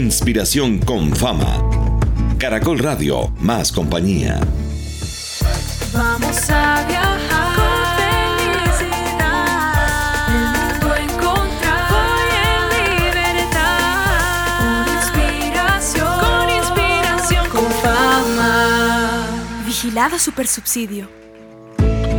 Inspiración 0.00 0.78
con 0.78 1.14
fama. 1.14 1.60
Caracol 2.38 2.78
Radio, 2.78 3.30
más 3.38 3.70
compañía. 3.70 4.40
Vamos 5.92 6.48
a 6.48 6.86
viajar 6.88 7.54
con 7.54 7.84
felicidad. 8.80 9.76
El 10.26 10.40
mundo 10.80 10.88
encontrar 10.96 12.24
en 12.32 12.62
libertad. 13.04 14.86
Con 14.86 15.28
inspiración, 15.28 16.14
con 16.18 16.48
inspiración, 16.48 17.44
con 17.50 17.70
fama. 17.82 19.26
Vigilado 19.66 20.18
Supersubsidio. 20.18 21.10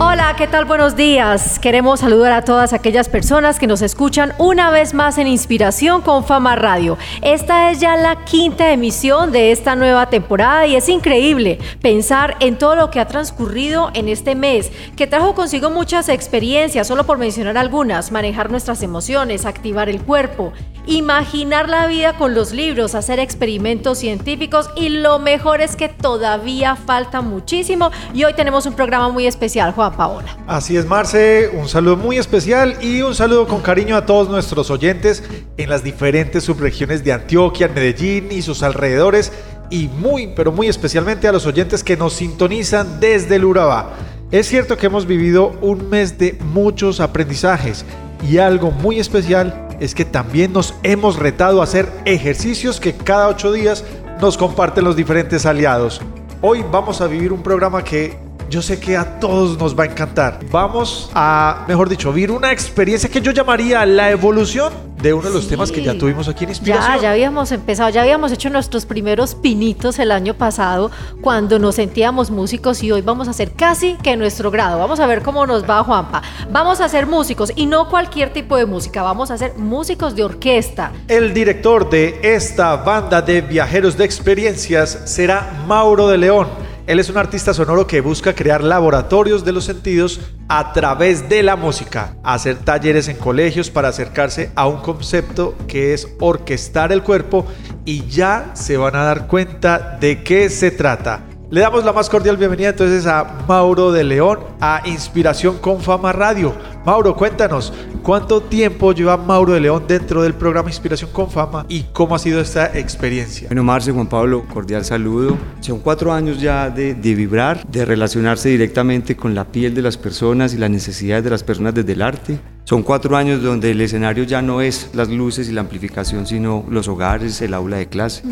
Hola, 0.04 0.34
¿qué 0.36 0.48
tal? 0.48 0.66
Buenos 0.66 0.96
días. 0.96 1.60
Queremos 1.60 2.00
saludar 2.00 2.32
a 2.32 2.44
todas 2.44 2.74
aquellas 2.74 3.08
personas 3.08 3.60
que 3.60 3.68
nos 3.68 3.84
escuchan 3.84 4.34
una 4.40 4.72
vez 4.72 4.96
más 4.96 5.20
en 5.20 5.28
Inspiración 5.28 6.02
con 6.02 6.26
Fama 6.26 6.56
Radio. 6.56 6.98
Esta 7.22 7.70
es 7.70 7.80
ya 7.80 7.96
la 7.96 8.26
quinta 8.26 8.72
emisión 8.72 9.32
de 9.32 9.52
esta 9.52 9.76
nueva 9.76 10.10
temporada 10.10 10.66
y 10.66 10.76
es 10.76 10.90
increíble 10.90 11.60
pensar 11.84 12.36
en 12.40 12.58
todo 12.58 12.76
lo 12.76 12.90
que 12.90 13.00
ha 13.00 13.08
transcurrido 13.08 13.92
en 13.94 14.10
este 14.10 14.34
mes, 14.34 14.72
que 14.98 15.06
trajo 15.06 15.36
consigo 15.36 15.70
muchas 15.70 16.10
experiencias, 16.10 16.88
solo 16.88 17.06
por 17.06 17.20
mencionar 17.20 17.60
algunas, 17.60 18.12
manejar 18.12 18.50
nuestras 18.50 18.82
emociones, 18.82 19.46
activar 19.46 19.88
el 19.88 20.02
cuerpo, 20.02 20.52
imaginar 20.88 21.70
la 21.70 21.86
vida 21.86 22.18
con 22.18 22.34
los 22.34 22.54
libros, 22.54 22.96
hacer 22.96 23.20
experimentos 23.20 24.00
científicos 24.00 24.68
y 24.76 24.90
lo 24.90 25.20
mejor 25.20 25.62
es 25.62 25.76
que 25.76 25.90
todavía 25.90 26.76
falta 26.76 27.22
muchísimo 27.22 27.92
y 28.16 28.24
hoy 28.24 28.34
tenemos 28.34 28.66
un 28.66 28.74
programa 28.74 29.10
muy 29.10 29.28
especial, 29.28 29.74
Juan 29.74 29.91
Paola. 29.92 30.38
Así 30.48 30.78
es, 30.78 30.86
Marce, 30.86 31.50
un 31.54 31.68
saludo 31.68 31.98
muy 31.98 32.18
especial 32.18 32.76
y 32.82 33.02
un 33.02 33.16
saludo 33.16 33.48
con 33.48 33.62
cariño 33.62 33.96
a 33.96 34.06
todos 34.06 34.30
nuestros 34.30 34.70
oyentes 34.72 35.24
en 35.58 35.70
las 35.70 35.84
diferentes 35.84 36.44
subregiones 36.44 37.04
de 37.04 37.14
Antioquia, 37.14 37.68
Medellín 37.68 38.32
y 38.32 38.42
sus 38.42 38.64
alrededores 38.64 39.32
y 39.70 39.88
muy, 39.88 40.28
pero 40.36 40.52
muy 40.52 40.68
especialmente 40.68 41.28
a 41.28 41.32
los 41.32 41.46
oyentes 41.46 41.84
que 41.84 41.98
nos 41.98 42.14
sintonizan 42.14 43.00
desde 43.00 43.36
el 43.38 43.46
Urabá. 43.46 43.94
Es 44.32 44.48
cierto 44.48 44.78
que 44.78 44.86
hemos 44.86 45.06
vivido 45.06 45.56
un 45.62 45.90
mes 45.90 46.18
de 46.18 46.38
muchos 46.54 47.00
aprendizajes 47.00 47.86
y 48.30 48.38
algo 48.38 48.72
muy 48.72 49.00
especial 49.00 49.68
es 49.80 49.96
que 49.96 50.06
también 50.06 50.54
nos 50.54 50.76
hemos 50.84 51.18
retado 51.18 51.60
a 51.60 51.64
hacer 51.64 51.92
ejercicios 52.06 52.80
que 52.80 52.94
cada 52.94 53.28
ocho 53.28 53.52
días 53.52 53.84
nos 54.22 54.38
comparten 54.38 54.84
los 54.84 54.96
diferentes 54.96 55.46
aliados. 55.46 56.02
Hoy 56.42 56.64
vamos 56.72 57.02
a 57.02 57.08
vivir 57.08 57.34
un 57.34 57.42
programa 57.42 57.84
que 57.84 58.18
yo 58.52 58.62
sé 58.62 58.82
que 58.82 58.98
a 58.98 59.18
todos 59.20 59.58
nos 59.58 59.80
va 59.80 59.86
a 59.86 59.88
encantar. 59.88 60.40
Vamos 60.52 61.10
a, 61.14 61.64
mejor 61.70 61.88
dicho, 61.88 62.12
vivir 62.12 62.32
una 62.32 62.52
experiencia 62.52 63.10
que 63.10 63.22
yo 63.22 63.32
llamaría 63.32 63.86
la 63.86 64.12
evolución 64.12 64.74
de 65.02 65.14
uno 65.14 65.30
de 65.30 65.34
los 65.34 65.48
temas 65.48 65.72
que 65.72 65.82
ya 65.82 65.98
tuvimos 65.98 66.28
aquí 66.28 66.44
en 66.44 66.52
Inspiración. 66.52 66.96
Ya, 66.96 67.02
ya 67.02 67.12
habíamos 67.12 67.52
empezado, 67.54 67.90
ya 67.90 68.02
habíamos 68.02 68.32
hecho 68.34 68.50
nuestros 68.50 68.86
primeros 68.86 69.36
pinitos 69.36 69.98
el 70.00 70.12
año 70.12 70.34
pasado 70.34 70.92
cuando 71.22 71.60
nos 71.60 71.76
sentíamos 71.76 72.30
músicos 72.30 72.84
y 72.84 72.92
hoy 72.92 73.02
vamos 73.02 73.30
a 73.30 73.32
hacer 73.32 73.54
casi 73.54 73.96
que 74.04 74.18
nuestro 74.18 74.52
grado. 74.52 74.78
Vamos 74.78 75.00
a 75.00 75.08
ver 75.08 75.24
cómo 75.24 75.48
nos 75.48 75.68
va 75.68 75.82
Juanpa. 75.84 76.22
Vamos 76.52 76.82
a 76.82 76.90
ser 76.90 77.08
músicos 77.08 77.54
y 77.56 77.66
no 77.66 77.90
cualquier 77.90 78.34
tipo 78.34 78.58
de 78.58 78.66
música, 78.66 79.02
vamos 79.02 79.32
a 79.32 79.38
ser 79.38 79.58
músicos 79.58 80.14
de 80.14 80.26
orquesta. 80.26 80.92
El 81.08 81.34
director 81.34 81.90
de 81.90 82.20
esta 82.22 82.76
banda 82.76 83.22
de 83.22 83.42
viajeros 83.42 83.98
de 83.98 84.04
experiencias 84.04 85.00
será 85.06 85.64
Mauro 85.66 86.10
de 86.10 86.18
León 86.18 86.71
él 86.88 87.00
es 87.00 87.10
un 87.10 87.18
artista 87.18 87.54
sonoro 87.54 87.88
que 87.88 88.02
busca 88.02 88.34
crear 88.34 88.64
laboratorios 88.64 89.46
de 89.46 89.52
los 89.52 89.66
sentidos 89.66 90.20
a 90.48 90.74
través 90.74 91.30
de 91.30 91.44
la 91.44 91.56
música, 91.56 92.16
hacer 92.24 92.58
talleres 92.58 93.08
en 93.08 93.18
colegios 93.18 93.70
para 93.70 93.90
acercarse 93.90 94.52
a 94.56 94.68
un 94.68 94.82
concepto 94.82 95.56
que 95.68 95.94
es 95.94 96.08
orquestar 96.20 96.92
el 96.92 97.04
cuerpo 97.04 97.46
y 97.86 98.06
ya 98.08 98.52
se 98.54 98.78
van 98.78 98.96
a 98.96 99.04
dar 99.04 99.28
cuenta 99.28 99.98
de 100.00 100.24
qué 100.24 100.50
se 100.50 100.72
trata. 100.72 101.31
Le 101.52 101.60
damos 101.60 101.84
la 101.84 101.92
más 101.92 102.10
cordial 102.10 102.38
bienvenida 102.38 102.70
entonces 102.70 103.06
a 103.06 103.44
Mauro 103.46 103.92
de 103.92 104.06
León, 104.06 104.40
a 104.62 104.84
Inspiración 104.86 105.58
con 105.58 105.82
Fama 105.82 106.14
Radio. 106.14 106.56
Mauro, 106.86 107.14
cuéntanos, 107.14 107.74
¿cuánto 108.02 108.40
tiempo 108.40 108.94
lleva 108.94 109.18
Mauro 109.18 109.52
de 109.52 109.60
León 109.60 109.84
dentro 109.86 110.24
del 110.24 110.34
programa 110.34 110.70
Inspiración 110.70 111.10
con 111.12 111.30
Fama 111.30 111.66
y 111.68 111.84
cómo 111.92 112.16
ha 112.16 112.20
sido 112.20 112.40
esta 112.40 112.68
experiencia? 112.80 113.50
Bueno, 113.50 113.66
Marce, 113.66 113.92
Juan 113.92 114.08
Pablo, 114.08 114.46
cordial 114.48 114.86
saludo. 114.86 115.38
Son 115.60 115.80
cuatro 115.80 116.14
años 116.14 116.40
ya 116.40 116.70
de, 116.70 116.94
de 116.94 117.16
vibrar, 117.16 117.68
de 117.68 117.84
relacionarse 117.84 118.48
directamente 118.48 119.18
con 119.18 119.36
la 119.36 119.44
piel 119.44 119.76
de 119.76 119.82
las 119.82 119.98
personas 119.98 120.54
y 120.54 120.58
las 120.58 120.70
necesidades 120.70 121.26
de 121.26 121.32
las 121.32 121.44
personas 121.44 121.74
desde 121.74 121.92
el 121.92 122.02
arte. 122.02 122.40
Son 122.72 122.84
cuatro 122.84 123.18
años 123.18 123.44
donde 123.44 123.72
el 123.72 123.82
escenario 123.82 124.24
ya 124.24 124.42
no 124.42 124.62
es 124.62 124.92
las 124.94 125.10
luces 125.10 125.50
y 125.50 125.52
la 125.52 125.60
amplificación, 125.60 126.26
sino 126.26 126.64
los 126.70 126.88
hogares, 126.88 127.42
el 127.42 127.54
aula 127.54 127.76
de 127.76 127.88
clase. 127.88 128.24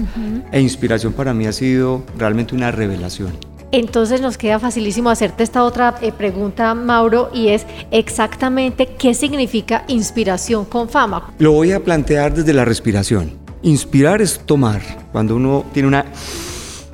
E 0.53 0.61
inspiración 0.61 1.11
para 1.11 1.33
mí 1.33 1.45
ha 1.45 1.51
sido 1.51 2.03
realmente 2.17 2.55
una 2.55 2.71
revelación. 2.71 3.33
Entonces 3.73 4.21
nos 4.21 4.37
queda 4.37 4.57
facilísimo 4.57 5.09
hacerte 5.09 5.43
esta 5.43 5.65
otra 5.65 5.95
eh, 6.01 6.13
pregunta, 6.13 6.73
Mauro, 6.73 7.29
y 7.33 7.49
es 7.49 7.65
exactamente 7.91 8.87
qué 8.97 9.13
significa 9.13 9.83
inspiración 9.89 10.63
con 10.63 10.87
fama. 10.87 11.33
Lo 11.37 11.51
voy 11.51 11.73
a 11.73 11.83
plantear 11.83 12.33
desde 12.33 12.53
la 12.53 12.63
respiración. 12.63 13.33
Inspirar 13.61 14.21
es 14.21 14.39
tomar. 14.39 14.81
Cuando 15.11 15.35
uno 15.35 15.65
tiene 15.73 15.89
una 15.89 16.05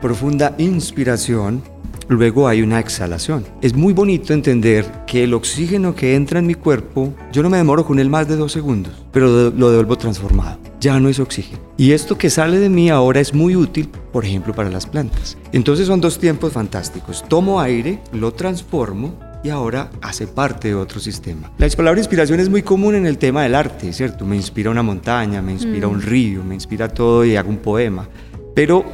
profunda 0.02 0.56
inspiración, 0.58 1.62
luego 2.08 2.48
hay 2.48 2.62
una 2.62 2.80
exhalación. 2.80 3.46
Es 3.62 3.74
muy 3.74 3.94
bonito 3.94 4.34
entender 4.34 4.86
que 5.08 5.24
el 5.24 5.34
oxígeno 5.34 5.96
que 5.96 6.16
entra 6.16 6.40
en 6.40 6.48
mi 6.48 6.56
cuerpo, 6.56 7.14
yo 7.32 7.44
no 7.44 7.50
me 7.50 7.58
demoro 7.58 7.86
con 7.86 8.00
él 8.00 8.10
más 8.10 8.28
de 8.28 8.36
dos 8.36 8.52
segundos, 8.52 8.94
pero 9.12 9.52
lo 9.52 9.70
devuelvo 9.70 9.98
transformado. 9.98 10.60
Ya 10.80 11.00
no 11.00 11.10
es 11.10 11.20
oxígeno. 11.20 11.60
Y 11.78 11.92
esto 11.92 12.18
que 12.18 12.30
sale 12.30 12.60
de 12.60 12.70
mí 12.70 12.90
ahora 12.90 13.20
es 13.20 13.34
muy 13.34 13.56
útil, 13.56 13.90
por 14.12 14.26
ejemplo, 14.26 14.54
para 14.54 14.70
las 14.70 14.86
plantas. 14.86 15.38
Entonces 15.52 15.88
son 15.88 16.02
dos 16.02 16.20
tiempos 16.20 16.54
fantásticos. 16.54 17.24
Tomo 17.28 17.60
aire, 17.60 18.00
lo 18.14 18.34
transformo 18.34 19.20
y 19.44 19.50
ahora 19.50 19.92
hace 20.02 20.26
parte 20.26 20.70
de 20.70 20.76
otro 20.76 21.00
sistema. 21.00 21.52
La 21.60 21.70
palabra 21.70 22.00
inspiración 22.00 22.40
es 22.40 22.50
muy 22.50 22.64
común 22.64 22.96
en 22.96 23.06
el 23.06 23.20
tema 23.20 23.44
del 23.44 23.54
arte, 23.54 23.94
¿cierto? 23.94 24.26
Me 24.26 24.36
inspira 24.36 24.72
una 24.72 24.82
montaña, 24.82 25.42
me 25.42 25.52
inspira 25.52 25.88
un 25.88 26.02
río, 26.02 26.44
me 26.44 26.56
inspira 26.56 26.90
todo 26.90 27.24
y 27.24 27.36
hago 27.36 27.50
un 27.50 27.58
poema. 27.58 28.08
Pero 28.56 28.86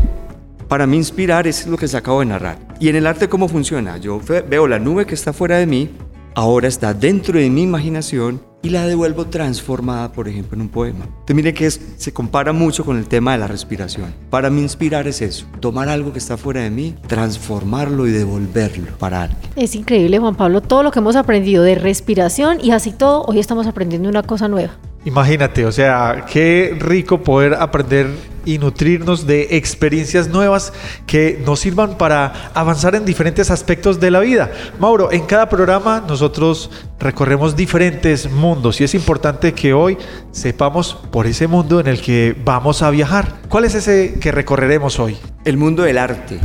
para 0.72 0.88
mí 0.88 0.96
inspirar 0.96 1.48
es 1.48 1.68
lo 1.68 1.76
que 1.76 1.86
se 1.86 1.98
acabo 1.98 2.22
de 2.22 2.28
narrar. 2.28 2.58
Y 2.80 2.88
en 2.88 2.96
el 2.96 3.06
arte, 3.06 3.28
¿cómo 3.28 3.50
funciona? 3.50 3.98
Yo 3.98 4.22
veo 4.48 4.70
la 4.70 4.80
nube 4.80 5.06
que 5.06 5.16
está 5.16 5.34
fuera 5.34 5.58
de 5.58 5.66
mí, 5.66 5.90
ahora 6.34 6.70
está 6.70 6.94
dentro 6.94 7.38
de 7.38 7.50
mi 7.50 7.64
imaginación 7.64 8.42
y 8.62 8.70
la 8.70 8.88
devuelvo 8.88 9.26
transformada, 9.26 10.14
por 10.14 10.30
ejemplo, 10.30 10.56
en 10.56 10.62
un 10.62 10.70
poema. 10.70 11.04
Entonces, 11.04 11.36
mire 11.36 11.54
que 11.54 11.70
se 11.70 12.14
compara 12.14 12.54
mucho 12.54 12.86
con 12.86 12.98
el 12.98 13.10
tema 13.10 13.34
de 13.34 13.40
la 13.40 13.48
respiración. 13.48 14.16
Para 14.30 14.50
mí 14.50 14.62
inspirar 14.62 15.10
es 15.10 15.22
eso, 15.22 15.46
tomar 15.60 15.90
algo 15.90 16.14
que 16.14 16.20
está 16.20 16.38
fuera 16.38 16.62
de 16.62 16.70
mí, 16.70 16.96
transformarlo 17.06 18.08
y 18.08 18.12
devolverlo 18.12 18.98
para 18.98 19.24
alguien. 19.24 19.42
Es 19.58 19.76
increíble, 19.76 20.20
Juan 20.20 20.36
Pablo, 20.36 20.62
todo 20.62 20.84
lo 20.84 20.92
que 20.92 21.00
hemos 21.00 21.18
aprendido 21.18 21.66
de 21.66 21.76
respiración 21.76 22.60
y 22.64 22.72
así 22.72 22.94
todo, 22.94 23.24
hoy 23.24 23.40
estamos 23.40 23.68
aprendiendo 23.68 24.08
una 24.08 24.24
cosa 24.24 24.48
nueva. 24.48 24.78
Imagínate, 25.04 25.66
o 25.66 25.72
sea, 25.72 26.26
qué 26.32 26.78
rico 26.80 27.24
poder 27.24 27.56
aprender 27.56 28.08
y 28.46 28.60
nutrirnos 28.60 29.26
de 29.26 29.58
experiencias 29.58 30.28
nuevas 30.28 30.74
que 31.08 31.42
nos 31.46 31.60
sirvan 31.60 31.98
para 31.98 32.52
avanzar 32.54 32.94
en 32.94 33.06
diferentes 33.06 33.50
aspectos 33.50 34.00
de 34.00 34.12
la 34.12 34.20
vida. 34.20 34.52
Mauro, 34.80 35.12
en 35.12 35.26
cada 35.26 35.50
programa 35.50 36.04
nosotros 36.08 36.70
recorremos 37.00 37.56
diferentes 37.56 38.30
mundos 38.30 38.80
y 38.80 38.84
es 38.84 38.94
importante 38.94 39.54
que 39.54 39.74
hoy 39.74 39.98
sepamos 40.32 40.96
por 41.12 41.26
ese 41.26 41.48
mundo 41.48 41.80
en 41.80 41.88
el 41.88 42.00
que 42.00 42.36
vamos 42.46 42.84
a 42.84 42.92
viajar. 42.92 43.42
¿Cuál 43.50 43.66
es 43.66 43.76
ese 43.76 44.20
que 44.20 44.32
recorreremos 44.32 45.00
hoy? 45.00 45.18
El 45.46 45.58
mundo 45.58 45.82
del 45.84 45.98
arte 45.98 46.40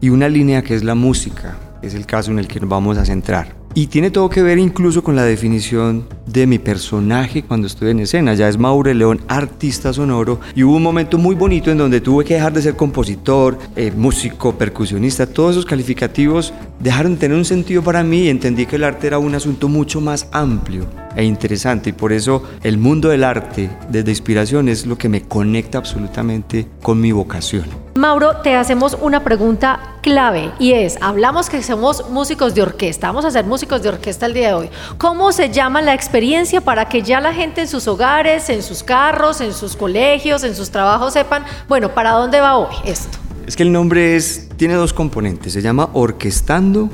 y 0.00 0.08
una 0.08 0.28
línea 0.28 0.62
que 0.62 0.74
es 0.74 0.82
la 0.82 0.94
música, 0.94 1.56
es 1.82 1.94
el 1.94 2.06
caso 2.06 2.30
en 2.30 2.38
el 2.38 2.48
que 2.48 2.60
nos 2.60 2.70
vamos 2.70 2.96
a 2.96 3.04
centrar. 3.04 3.54
Y 3.78 3.86
tiene 3.86 4.10
todo 4.10 4.28
que 4.28 4.42
ver 4.42 4.58
incluso 4.58 5.04
con 5.04 5.14
la 5.14 5.22
definición 5.22 6.04
de 6.26 6.48
mi 6.48 6.58
personaje 6.58 7.44
cuando 7.44 7.68
estoy 7.68 7.92
en 7.92 8.00
escena. 8.00 8.34
Ya 8.34 8.48
es 8.48 8.58
Maure 8.58 8.92
León, 8.92 9.20
artista 9.28 9.92
sonoro. 9.92 10.40
Y 10.56 10.64
hubo 10.64 10.74
un 10.74 10.82
momento 10.82 11.16
muy 11.16 11.36
bonito 11.36 11.70
en 11.70 11.78
donde 11.78 12.00
tuve 12.00 12.24
que 12.24 12.34
dejar 12.34 12.52
de 12.52 12.62
ser 12.62 12.74
compositor, 12.74 13.56
eh, 13.76 13.92
músico, 13.96 14.58
percusionista. 14.58 15.28
Todos 15.28 15.52
esos 15.52 15.64
calificativos 15.64 16.52
dejaron 16.80 17.14
de 17.14 17.20
tener 17.20 17.36
un 17.36 17.44
sentido 17.44 17.80
para 17.80 18.02
mí 18.02 18.22
y 18.22 18.30
entendí 18.30 18.66
que 18.66 18.74
el 18.74 18.82
arte 18.82 19.06
era 19.06 19.20
un 19.20 19.36
asunto 19.36 19.68
mucho 19.68 20.00
más 20.00 20.26
amplio 20.32 20.84
e 21.14 21.22
interesante. 21.22 21.90
Y 21.90 21.92
por 21.92 22.12
eso 22.12 22.42
el 22.64 22.78
mundo 22.78 23.10
del 23.10 23.22
arte 23.22 23.70
desde 23.88 24.10
inspiración 24.10 24.68
es 24.68 24.86
lo 24.86 24.98
que 24.98 25.08
me 25.08 25.22
conecta 25.22 25.78
absolutamente 25.78 26.66
con 26.82 27.00
mi 27.00 27.12
vocación. 27.12 27.66
Mauro, 27.94 28.36
te 28.42 28.54
hacemos 28.54 28.96
una 29.00 29.24
pregunta 29.24 29.96
clave 30.02 30.52
y 30.60 30.72
es, 30.72 30.96
hablamos 31.00 31.50
que 31.50 31.64
somos 31.64 32.08
músicos 32.10 32.54
de 32.54 32.62
orquesta, 32.62 33.08
vamos 33.08 33.24
a 33.24 33.30
ser 33.32 33.44
músicos 33.44 33.67
de 33.76 33.90
orquesta 33.90 34.24
el 34.24 34.32
día 34.32 34.48
de 34.48 34.54
hoy. 34.54 34.70
¿Cómo 34.96 35.30
se 35.30 35.50
llama 35.50 35.82
la 35.82 35.92
experiencia 35.92 36.62
para 36.62 36.88
que 36.88 37.02
ya 37.02 37.20
la 37.20 37.34
gente 37.34 37.60
en 37.60 37.68
sus 37.68 37.86
hogares, 37.86 38.48
en 38.48 38.62
sus 38.62 38.82
carros, 38.82 39.42
en 39.42 39.52
sus 39.52 39.76
colegios, 39.76 40.42
en 40.44 40.54
sus 40.54 40.70
trabajos 40.70 41.12
sepan, 41.12 41.44
bueno, 41.68 41.94
para 41.94 42.12
dónde 42.12 42.40
va 42.40 42.56
hoy 42.56 42.74
esto? 42.86 43.18
Es 43.46 43.56
que 43.56 43.62
el 43.62 43.72
nombre 43.72 44.16
es, 44.16 44.48
tiene 44.56 44.74
dos 44.74 44.92
componentes, 44.92 45.52
se 45.52 45.60
llama 45.62 45.90
Orquestando 45.92 46.88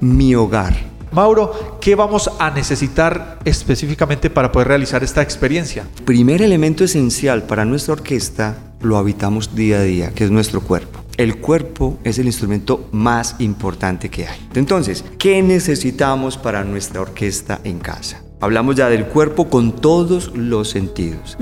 mi 0.00 0.34
hogar. 0.34 0.74
Mauro, 1.10 1.78
¿qué 1.80 1.94
vamos 1.94 2.30
a 2.38 2.50
necesitar 2.50 3.38
específicamente 3.44 4.30
para 4.30 4.52
poder 4.52 4.68
realizar 4.68 5.02
esta 5.02 5.22
experiencia? 5.22 5.84
Primer 6.04 6.42
elemento 6.42 6.84
esencial 6.84 7.44
para 7.44 7.64
nuestra 7.64 7.94
orquesta 7.94 8.56
lo 8.82 8.96
habitamos 8.96 9.54
día 9.54 9.78
a 9.78 9.82
día, 9.82 10.10
que 10.10 10.24
es 10.24 10.30
nuestro 10.30 10.60
cuerpo. 10.60 11.07
El 11.18 11.38
cuerpo 11.38 11.98
es 12.04 12.20
el 12.20 12.26
instrumento 12.26 12.88
más 12.92 13.34
importante 13.40 14.08
que 14.08 14.28
hay. 14.28 14.38
Entonces, 14.54 15.04
¿qué 15.18 15.42
necesitamos 15.42 16.38
para 16.38 16.62
nuestra 16.62 17.00
orquesta 17.00 17.60
en 17.64 17.80
casa? 17.80 18.22
Hablamos 18.40 18.76
ya 18.76 18.88
del 18.88 19.04
cuerpo 19.06 19.50
con 19.50 19.72
todos 19.72 20.32
los 20.36 20.70
sentidos. 20.70 21.36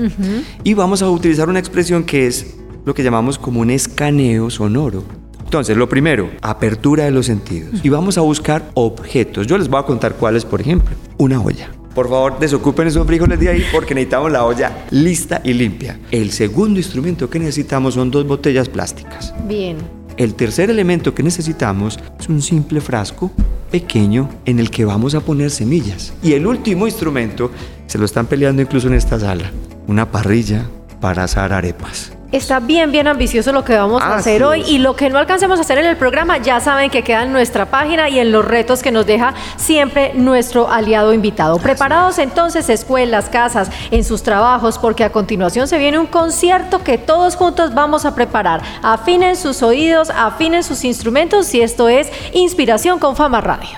Y 0.63 0.73
vamos 0.73 1.03
a 1.03 1.09
utilizar 1.11 1.47
una 1.47 1.59
expresión 1.59 2.03
que 2.05 2.25
es 2.25 2.55
lo 2.85 2.95
que 2.95 3.03
llamamos 3.03 3.37
como 3.37 3.59
un 3.59 3.69
escaneo 3.69 4.49
sonoro. 4.49 5.03
Entonces, 5.43 5.77
lo 5.77 5.87
primero, 5.87 6.31
apertura 6.41 7.03
de 7.03 7.11
los 7.11 7.27
sentidos. 7.27 7.79
Y 7.83 7.89
vamos 7.89 8.17
a 8.17 8.21
buscar 8.21 8.71
objetos. 8.73 9.45
Yo 9.45 9.59
les 9.59 9.69
voy 9.69 9.79
a 9.79 9.83
contar 9.83 10.15
cuáles, 10.15 10.43
por 10.43 10.59
ejemplo. 10.59 10.95
Una 11.19 11.39
olla. 11.39 11.69
Por 11.97 12.09
favor, 12.09 12.37
desocupen 12.37 12.85
esos 12.85 13.07
frijoles 13.07 13.39
de 13.39 13.49
ahí 13.49 13.65
porque 13.71 13.95
necesitamos 13.95 14.31
la 14.31 14.45
olla 14.45 14.85
lista 14.91 15.41
y 15.43 15.53
limpia. 15.53 15.99
El 16.11 16.29
segundo 16.29 16.77
instrumento 16.77 17.27
que 17.27 17.39
necesitamos 17.39 17.95
son 17.95 18.11
dos 18.11 18.27
botellas 18.27 18.69
plásticas. 18.69 19.33
Bien. 19.47 19.77
El 20.15 20.35
tercer 20.35 20.69
elemento 20.69 21.15
que 21.15 21.23
necesitamos 21.23 21.97
es 22.19 22.29
un 22.29 22.43
simple 22.43 22.81
frasco 22.81 23.31
pequeño 23.71 24.29
en 24.45 24.59
el 24.59 24.69
que 24.69 24.85
vamos 24.85 25.15
a 25.15 25.21
poner 25.21 25.49
semillas. 25.49 26.13
Y 26.21 26.33
el 26.33 26.45
último 26.45 26.85
instrumento, 26.85 27.49
se 27.87 27.97
lo 27.97 28.05
están 28.05 28.27
peleando 28.27 28.61
incluso 28.61 28.87
en 28.87 28.93
esta 28.93 29.19
sala, 29.19 29.49
una 29.87 30.11
parrilla 30.11 30.69
para 31.01 31.23
asar 31.23 31.51
arepas. 31.51 32.16
Está 32.31 32.59
bien, 32.59 32.91
bien 32.91 33.07
ambicioso 33.07 33.53
lo 33.53 33.63
que 33.63 33.73
vamos 33.73 34.01
a 34.01 34.15
Así 34.15 34.29
hacer 34.31 34.43
hoy 34.43 34.61
y 34.67 34.79
lo 34.79 34.97
que 34.97 35.09
no 35.09 35.17
alcancemos 35.17 35.59
a 35.59 35.61
hacer 35.61 35.77
en 35.77 35.85
el 35.85 35.95
programa 35.95 36.37
ya 36.39 36.59
saben 36.59 36.89
que 36.89 37.01
queda 37.01 37.23
en 37.23 37.31
nuestra 37.31 37.67
página 37.67 38.09
y 38.09 38.19
en 38.19 38.33
los 38.33 38.43
retos 38.43 38.83
que 38.83 38.91
nos 38.91 39.05
deja 39.05 39.33
siempre 39.55 40.11
nuestro 40.13 40.69
aliado 40.69 41.13
invitado. 41.13 41.57
Preparados 41.57 42.19
entonces, 42.19 42.69
escuelas, 42.69 43.29
casas, 43.29 43.69
en 43.91 44.03
sus 44.03 44.23
trabajos, 44.23 44.77
porque 44.77 45.05
a 45.05 45.11
continuación 45.11 45.69
se 45.69 45.77
viene 45.77 45.99
un 45.99 46.07
concierto 46.07 46.83
que 46.83 46.97
todos 46.97 47.37
juntos 47.37 47.73
vamos 47.73 48.03
a 48.03 48.13
preparar. 48.13 48.61
Afinen 48.83 49.37
sus 49.37 49.63
oídos, 49.63 50.09
afinen 50.09 50.63
sus 50.63 50.83
instrumentos 50.83 51.53
y 51.53 51.61
esto 51.61 51.87
es 51.87 52.11
Inspiración 52.33 52.99
con 52.99 53.15
Fama 53.15 53.39
Radio. 53.39 53.77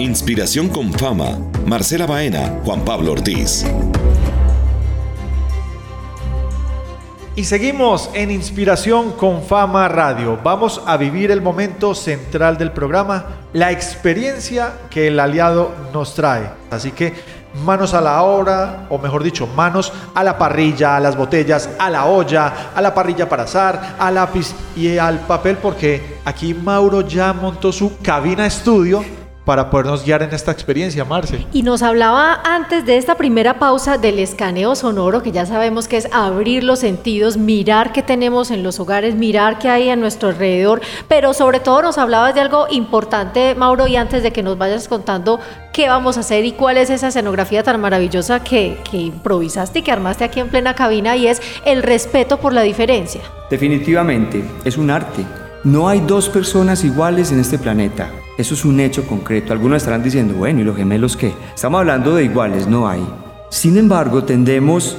Inspiración 0.00 0.68
con 0.68 0.92
fama. 0.92 1.38
Marcela 1.66 2.06
Baena, 2.06 2.60
Juan 2.64 2.84
Pablo 2.84 3.12
Ortiz. 3.12 3.64
Y 7.36 7.42
seguimos 7.42 8.10
en 8.14 8.30
Inspiración 8.30 9.10
con 9.10 9.42
Fama 9.42 9.88
Radio. 9.88 10.38
Vamos 10.44 10.80
a 10.86 10.96
vivir 10.96 11.32
el 11.32 11.42
momento 11.42 11.92
central 11.92 12.56
del 12.58 12.70
programa, 12.70 13.24
la 13.52 13.72
experiencia 13.72 14.74
que 14.88 15.08
el 15.08 15.18
aliado 15.18 15.72
nos 15.92 16.14
trae. 16.14 16.48
Así 16.70 16.92
que 16.92 17.12
manos 17.64 17.92
a 17.92 18.00
la 18.00 18.22
obra, 18.22 18.86
o 18.88 18.98
mejor 18.98 19.24
dicho, 19.24 19.48
manos 19.48 19.92
a 20.14 20.22
la 20.22 20.38
parrilla, 20.38 20.96
a 20.96 21.00
las 21.00 21.16
botellas, 21.16 21.68
a 21.76 21.90
la 21.90 22.04
olla, 22.04 22.70
a 22.72 22.80
la 22.80 22.94
parrilla 22.94 23.28
para 23.28 23.42
asar, 23.42 23.96
a 23.98 24.12
lápiz 24.12 24.54
y 24.76 24.96
al 24.96 25.18
papel, 25.18 25.56
porque 25.56 26.20
aquí 26.24 26.54
Mauro 26.54 27.00
ya 27.00 27.32
montó 27.32 27.72
su 27.72 27.98
cabina 27.98 28.46
estudio 28.46 29.04
para 29.44 29.70
podernos 29.70 30.04
guiar 30.04 30.22
en 30.22 30.32
esta 30.32 30.52
experiencia, 30.52 31.04
Marce. 31.04 31.46
Y 31.52 31.62
nos 31.62 31.82
hablaba 31.82 32.40
antes 32.44 32.86
de 32.86 32.96
esta 32.96 33.16
primera 33.16 33.58
pausa 33.58 33.98
del 33.98 34.18
escaneo 34.18 34.74
sonoro, 34.74 35.22
que 35.22 35.32
ya 35.32 35.46
sabemos 35.46 35.88
que 35.88 35.98
es 35.98 36.08
abrir 36.12 36.64
los 36.64 36.78
sentidos, 36.78 37.36
mirar 37.36 37.92
qué 37.92 38.02
tenemos 38.02 38.50
en 38.50 38.62
los 38.62 38.80
hogares, 38.80 39.14
mirar 39.14 39.58
qué 39.58 39.68
hay 39.68 39.90
a 39.90 39.96
nuestro 39.96 40.30
alrededor, 40.30 40.80
pero 41.08 41.34
sobre 41.34 41.60
todo 41.60 41.82
nos 41.82 41.98
hablabas 41.98 42.34
de 42.34 42.40
algo 42.40 42.66
importante, 42.70 43.54
Mauro, 43.54 43.86
y 43.86 43.96
antes 43.96 44.22
de 44.22 44.32
que 44.32 44.42
nos 44.42 44.56
vayas 44.56 44.88
contando 44.88 45.40
qué 45.72 45.88
vamos 45.88 46.16
a 46.16 46.20
hacer 46.20 46.44
y 46.44 46.52
cuál 46.52 46.78
es 46.78 46.88
esa 46.88 47.08
escenografía 47.08 47.62
tan 47.62 47.80
maravillosa 47.80 48.42
que, 48.42 48.78
que 48.90 48.96
improvisaste 48.96 49.80
y 49.80 49.82
que 49.82 49.92
armaste 49.92 50.24
aquí 50.24 50.40
en 50.40 50.48
plena 50.48 50.74
cabina, 50.74 51.16
y 51.16 51.26
es 51.26 51.42
el 51.66 51.82
respeto 51.82 52.38
por 52.38 52.52
la 52.52 52.62
diferencia. 52.62 53.20
Definitivamente, 53.50 54.44
es 54.64 54.78
un 54.78 54.90
arte. 54.90 55.24
No 55.64 55.88
hay 55.88 56.00
dos 56.00 56.28
personas 56.28 56.84
iguales 56.84 57.32
en 57.32 57.40
este 57.40 57.58
planeta. 57.58 58.10
Eso 58.36 58.54
es 58.54 58.64
un 58.64 58.80
hecho 58.80 59.06
concreto. 59.06 59.52
Algunos 59.52 59.76
estarán 59.76 60.02
diciendo, 60.02 60.34
bueno, 60.34 60.60
¿y 60.60 60.64
los 60.64 60.76
gemelos 60.76 61.16
qué? 61.16 61.32
Estamos 61.54 61.78
hablando 61.78 62.16
de 62.16 62.24
iguales, 62.24 62.66
no 62.66 62.88
hay. 62.88 63.04
Sin 63.48 63.76
embargo, 63.76 64.24
tendemos 64.24 64.96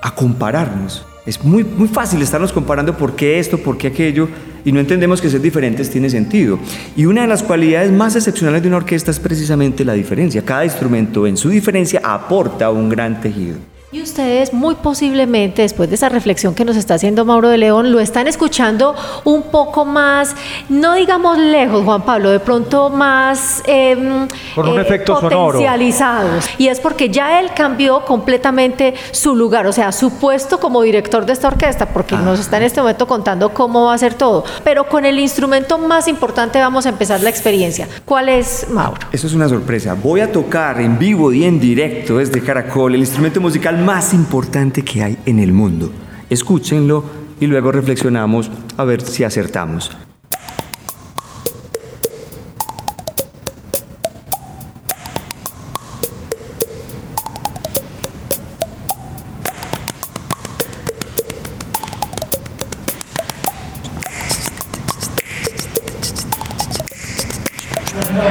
a 0.00 0.14
compararnos. 0.14 1.04
Es 1.26 1.44
muy, 1.44 1.62
muy 1.62 1.88
fácil 1.88 2.22
estarnos 2.22 2.52
comparando 2.52 2.96
por 2.96 3.14
qué 3.14 3.38
esto, 3.38 3.58
por 3.58 3.76
qué 3.76 3.88
aquello, 3.88 4.28
y 4.64 4.72
no 4.72 4.80
entendemos 4.80 5.20
que 5.20 5.28
ser 5.28 5.42
diferentes 5.42 5.90
tiene 5.90 6.08
sentido. 6.08 6.58
Y 6.96 7.04
una 7.04 7.22
de 7.22 7.26
las 7.26 7.42
cualidades 7.42 7.92
más 7.92 8.16
excepcionales 8.16 8.62
de 8.62 8.68
una 8.68 8.78
orquesta 8.78 9.10
es 9.10 9.20
precisamente 9.20 9.84
la 9.84 9.92
diferencia. 9.92 10.42
Cada 10.42 10.64
instrumento 10.64 11.26
en 11.26 11.36
su 11.36 11.50
diferencia 11.50 12.00
aporta 12.02 12.70
un 12.70 12.88
gran 12.88 13.20
tejido. 13.20 13.56
Y 13.92 14.02
ustedes 14.02 14.52
muy 14.52 14.76
posiblemente, 14.76 15.62
después 15.62 15.88
de 15.88 15.96
esa 15.96 16.08
reflexión 16.08 16.54
que 16.54 16.64
nos 16.64 16.76
está 16.76 16.94
haciendo 16.94 17.24
Mauro 17.24 17.48
de 17.48 17.58
León, 17.58 17.90
lo 17.90 17.98
están 17.98 18.28
escuchando 18.28 18.94
un 19.24 19.42
poco 19.50 19.84
más, 19.84 20.36
no 20.68 20.94
digamos 20.94 21.36
lejos, 21.38 21.82
Juan 21.84 22.02
Pablo, 22.02 22.30
de 22.30 22.38
pronto 22.38 22.88
más 22.88 23.64
em, 23.66 24.28
Con 24.54 24.68
un 24.68 24.78
efecto 24.78 25.16
sonoro. 25.16 25.46
potencializados. 25.58 26.48
Y 26.56 26.68
es 26.68 26.78
porque 26.78 27.08
ya 27.08 27.40
él 27.40 27.50
cambió 27.52 28.04
completamente 28.04 28.94
su 29.10 29.34
lugar, 29.34 29.66
o 29.66 29.72
sea, 29.72 29.90
su 29.90 30.12
puesto 30.20 30.60
como 30.60 30.82
director 30.82 31.26
de 31.26 31.32
esta 31.32 31.48
orquesta, 31.48 31.86
porque 31.86 32.16
nos 32.16 32.38
está 32.38 32.58
en 32.58 32.62
este 32.62 32.80
momento 32.80 33.08
contando 33.08 33.52
cómo 33.52 33.86
va 33.86 33.94
a 33.94 33.98
ser 33.98 34.14
todo. 34.14 34.44
Pero 34.62 34.84
con 34.88 35.04
el 35.04 35.18
instrumento 35.18 35.78
más 35.78 36.06
importante 36.06 36.60
vamos 36.60 36.86
a 36.86 36.90
empezar 36.90 37.22
la 37.22 37.30
experiencia. 37.30 37.88
¿Cuál 38.04 38.28
es, 38.28 38.68
Mauro? 38.70 39.00
Eso 39.10 39.26
es 39.26 39.34
una 39.34 39.48
sorpresa. 39.48 39.94
Voy 40.00 40.20
a 40.20 40.30
tocar 40.30 40.80
en 40.80 40.96
vivo 40.96 41.32
y 41.32 41.42
en 41.42 41.58
directo 41.58 42.18
desde 42.18 42.40
Caracol 42.40 42.94
el 42.94 43.00
instrumento 43.00 43.40
musical 43.40 43.79
más 43.80 44.14
importante 44.14 44.82
que 44.82 45.02
hay 45.02 45.18
en 45.26 45.38
el 45.38 45.52
mundo. 45.52 45.90
Escúchenlo 46.28 47.04
y 47.40 47.46
luego 47.46 47.72
reflexionamos 47.72 48.50
a 48.76 48.84
ver 48.84 49.02
si 49.02 49.24
acertamos. 49.24 49.90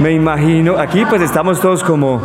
Me 0.01 0.13
imagino, 0.13 0.77
aquí 0.77 1.03
pues 1.09 1.21
estamos 1.21 1.59
todos 1.59 1.83
como... 1.83 2.21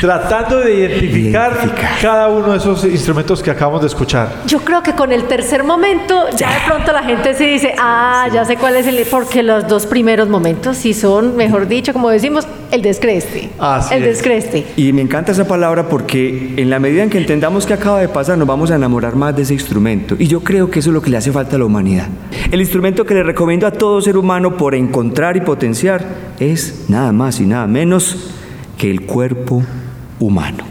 Tratando 0.00 0.60
de 0.60 0.74
identificar, 0.74 1.52
Identificar. 1.52 1.98
cada 2.00 2.28
uno 2.28 2.52
de 2.52 2.56
esos 2.56 2.84
instrumentos 2.84 3.42
que 3.42 3.50
acabamos 3.50 3.82
de 3.82 3.88
escuchar. 3.88 4.32
Yo 4.46 4.60
creo 4.60 4.82
que 4.82 4.94
con 4.94 5.12
el 5.12 5.24
tercer 5.24 5.62
momento 5.62 6.24
ya 6.36 6.54
de 6.54 6.60
pronto 6.66 6.90
la 6.92 7.02
gente 7.02 7.34
se 7.34 7.44
dice, 7.44 7.74
ah, 7.78 8.26
ya 8.32 8.46
sé 8.46 8.56
cuál 8.56 8.76
es 8.76 8.86
el, 8.86 9.04
porque 9.10 9.42
los 9.42 9.68
dos 9.68 9.84
primeros 9.84 10.28
momentos 10.28 10.78
sí 10.78 10.94
son, 10.94 11.36
mejor 11.36 11.68
dicho, 11.68 11.92
como 11.92 12.08
decimos, 12.08 12.48
el 12.70 12.80
descreste. 12.80 13.50
Así 13.58 13.94
el 13.94 14.04
es. 14.04 14.08
descreste. 14.16 14.66
Y 14.76 14.92
me 14.94 15.02
encanta 15.02 15.32
esa 15.32 15.46
palabra 15.46 15.86
porque 15.88 16.54
en 16.56 16.70
la 16.70 16.78
medida 16.78 17.02
en 17.02 17.10
que 17.10 17.18
entendamos 17.18 17.66
qué 17.66 17.74
acaba 17.74 18.00
de 18.00 18.08
pasar, 18.08 18.38
nos 18.38 18.48
vamos 18.48 18.70
a 18.70 18.76
enamorar 18.76 19.16
más 19.16 19.36
de 19.36 19.42
ese 19.42 19.52
instrumento. 19.52 20.16
Y 20.18 20.28
yo 20.28 20.40
creo 20.40 20.70
que 20.70 20.78
eso 20.78 20.88
es 20.90 20.94
lo 20.94 21.02
que 21.02 21.10
le 21.10 21.18
hace 21.18 21.30
falta 21.30 21.56
a 21.56 21.58
la 21.58 21.66
humanidad. 21.66 22.06
El 22.50 22.60
instrumento 22.60 23.04
que 23.04 23.12
le 23.12 23.22
recomiendo 23.22 23.66
a 23.66 23.70
todo 23.70 24.00
ser 24.00 24.16
humano 24.16 24.56
por 24.56 24.74
encontrar 24.74 25.36
y 25.36 25.42
potenciar 25.42 26.04
es 26.38 26.86
nada 26.88 27.12
más 27.12 27.38
y 27.38 27.44
nada 27.44 27.66
menos 27.66 28.30
que 28.78 28.90
el 28.90 29.02
cuerpo 29.02 29.62
humano. 30.20 30.64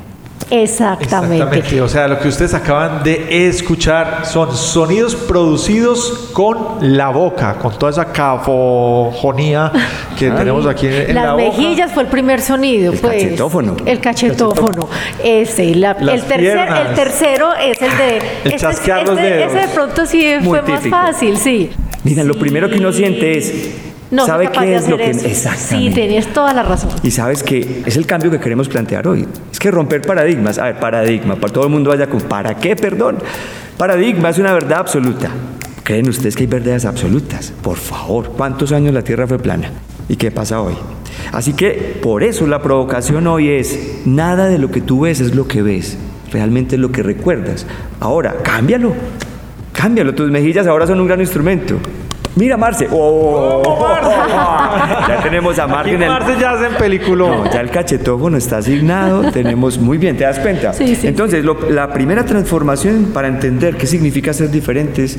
Exactamente. 0.51 1.79
O 1.81 1.87
sea, 1.87 2.07
lo 2.07 2.19
que 2.19 2.27
ustedes 2.27 2.55
acaban 2.55 3.03
de 3.03 3.47
escuchar 3.47 4.25
son 4.25 4.55
sonidos 4.55 5.15
producidos 5.15 6.29
con 6.33 6.57
la 6.81 7.09
boca, 7.09 7.55
con 7.61 7.77
toda 7.77 7.91
esa 7.91 8.11
cafofonía 8.11 9.71
que 10.17 10.31
tenemos 10.31 10.65
aquí 10.65 10.87
en, 10.87 10.93
en 11.09 11.15
Las 11.15 11.25
la 11.25 11.33
boca. 11.33 11.43
mejillas 11.45 11.91
fue 11.91 12.03
el 12.03 12.09
primer 12.09 12.41
sonido, 12.41 12.93
El 12.93 12.99
pues. 12.99 13.23
cachetófono. 13.23 13.77
El 13.85 13.99
cachetófono. 13.99 14.89
Ese, 15.23 15.75
la- 15.75 15.91
el, 15.91 16.21
tercer, 16.23 16.57
el 16.87 16.95
tercero 16.95 17.53
es 17.55 17.79
el 17.81 17.97
de. 17.97 18.21
El 18.45 18.55
chasquear 18.59 19.07
los 19.07 19.17
dedos. 19.17 19.53
Ese 19.53 19.67
de 19.67 19.73
pronto 19.73 20.05
sí 20.07 20.25
Muy 20.41 20.59
fue 20.59 20.61
más 20.63 20.87
fácil, 20.87 21.37
sí. 21.37 21.69
Mira, 22.03 22.23
lo 22.23 22.35
primero 22.39 22.69
que 22.69 22.77
uno 22.79 22.91
siente 22.91 23.37
es, 23.37 23.75
No 24.11 24.25
¿sabe 24.25 24.49
qué 24.51 24.75
es 24.75 24.89
lo 24.89 24.97
que. 24.97 25.13
Sí, 25.13 25.91
tienes 25.93 26.33
toda 26.33 26.53
la 26.53 26.63
razón. 26.63 26.89
Y 27.03 27.11
sabes 27.11 27.43
que 27.43 27.83
es 27.85 27.95
el 27.95 28.05
cambio 28.05 28.31
que 28.31 28.39
queremos 28.39 28.67
plantear 28.67 29.07
hoy. 29.07 29.27
Es 29.51 29.59
que 29.59 29.69
romper 29.69 30.01
paradigmas, 30.01 30.57
a 30.57 30.65
ver, 30.65 30.79
paradigma, 30.79 31.35
para 31.35 31.53
todo 31.53 31.65
el 31.65 31.69
mundo 31.69 31.91
vaya 31.91 32.07
con 32.07 32.21
¿para 32.21 32.55
qué? 32.55 32.75
Perdón. 32.75 33.17
Paradigma 33.77 34.29
es 34.29 34.39
una 34.39 34.53
verdad 34.53 34.79
absoluta. 34.79 35.29
¿Creen 35.83 36.09
ustedes 36.09 36.35
que 36.35 36.43
hay 36.43 36.47
verdades 36.47 36.85
absolutas? 36.85 37.53
Por 37.61 37.77
favor, 37.77 38.33
¿cuántos 38.35 38.71
años 38.71 38.93
la 38.93 39.03
Tierra 39.03 39.25
fue 39.25 39.39
plana? 39.39 39.71
¿Y 40.07 40.15
qué 40.17 40.31
pasa 40.31 40.61
hoy? 40.61 40.73
Así 41.31 41.53
que 41.53 41.97
por 42.01 42.23
eso 42.23 42.47
la 42.47 42.61
provocación 42.61 43.27
hoy 43.27 43.49
es, 43.49 44.01
nada 44.05 44.47
de 44.47 44.57
lo 44.57 44.71
que 44.71 44.81
tú 44.81 45.01
ves 45.01 45.19
es 45.19 45.35
lo 45.35 45.47
que 45.47 45.61
ves, 45.61 45.97
realmente 46.31 46.75
es 46.75 46.81
lo 46.81 46.91
que 46.91 47.03
recuerdas. 47.03 47.65
Ahora, 47.99 48.37
cámbialo, 48.43 48.93
cámbialo, 49.73 50.13
tus 50.15 50.29
mejillas 50.31 50.67
ahora 50.67 50.87
son 50.87 50.99
un 50.99 51.07
gran 51.07 51.19
instrumento. 51.19 51.77
Mira, 52.35 52.57
Marce. 52.57 52.87
¡Oh! 52.91 53.61
ya 55.07 55.19
tenemos 55.21 55.57
a 55.59 55.67
Marce 55.67 55.95
en 55.95 56.03
el... 56.03 56.09
Marce 56.09 56.35
ya 56.39 56.51
hacen 56.51 56.73
película. 56.77 57.27
No, 57.27 57.51
ya 57.51 57.61
el 57.61 57.69
cachetófono 57.69 58.37
está 58.37 58.57
asignado, 58.57 59.31
tenemos 59.33 59.77
muy 59.79 59.97
bien, 59.97 60.15
¿te 60.17 60.23
das 60.23 60.39
cuenta? 60.39 60.71
Sí, 60.73 60.95
sí. 60.95 61.07
Entonces, 61.07 61.43
lo- 61.43 61.69
la 61.69 61.91
primera 61.91 62.23
transformación 62.25 63.11
para 63.13 63.27
entender 63.27 63.75
qué 63.77 63.87
significa 63.87 64.31
ser 64.33 64.51
diferentes 64.51 65.17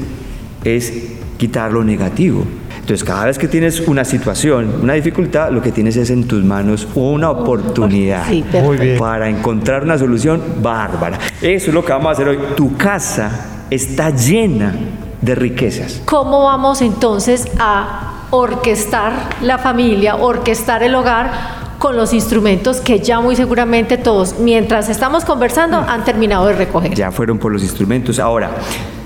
es 0.64 0.92
quitar 1.36 1.72
lo 1.72 1.84
negativo. 1.84 2.44
Entonces, 2.80 3.04
cada 3.04 3.26
vez 3.26 3.38
que 3.38 3.48
tienes 3.48 3.80
una 3.86 4.04
situación, 4.04 4.74
una 4.82 4.94
dificultad, 4.94 5.50
lo 5.50 5.60
que 5.62 5.70
tienes 5.72 5.96
es 5.96 6.10
en 6.10 6.24
tus 6.26 6.42
manos 6.42 6.88
una 6.94 7.30
oportunidad 7.30 8.26
Sí, 8.28 8.42
perfecto. 8.42 8.66
Muy 8.66 8.76
bien. 8.78 8.98
para 8.98 9.28
encontrar 9.28 9.84
una 9.84 9.96
solución 9.98 10.42
bárbara. 10.62 11.18
Eso 11.42 11.68
es 11.68 11.74
lo 11.74 11.84
que 11.84 11.92
vamos 11.92 12.08
a 12.08 12.10
hacer 12.12 12.28
hoy. 12.28 12.38
Tu 12.56 12.76
casa 12.76 13.64
está 13.70 14.10
llena 14.10 14.74
de 15.22 15.34
riquezas. 15.34 16.00
¿Cómo 16.04 16.44
vamos 16.44 16.80
entonces 16.82 17.46
a 17.58 18.26
orquestar 18.30 19.12
la 19.42 19.58
familia, 19.58 20.16
orquestar 20.16 20.82
el 20.82 20.94
hogar 20.94 21.30
con 21.78 21.96
los 21.96 22.12
instrumentos 22.12 22.80
que 22.80 23.00
ya 23.00 23.20
muy 23.20 23.36
seguramente 23.36 23.96
todos, 23.96 24.38
mientras 24.38 24.88
estamos 24.90 25.24
conversando, 25.24 25.78
han 25.78 26.04
terminado 26.04 26.46
de 26.46 26.52
recoger? 26.54 26.94
Ya 26.94 27.10
fueron 27.10 27.38
por 27.38 27.52
los 27.52 27.62
instrumentos. 27.62 28.18
Ahora, 28.18 28.50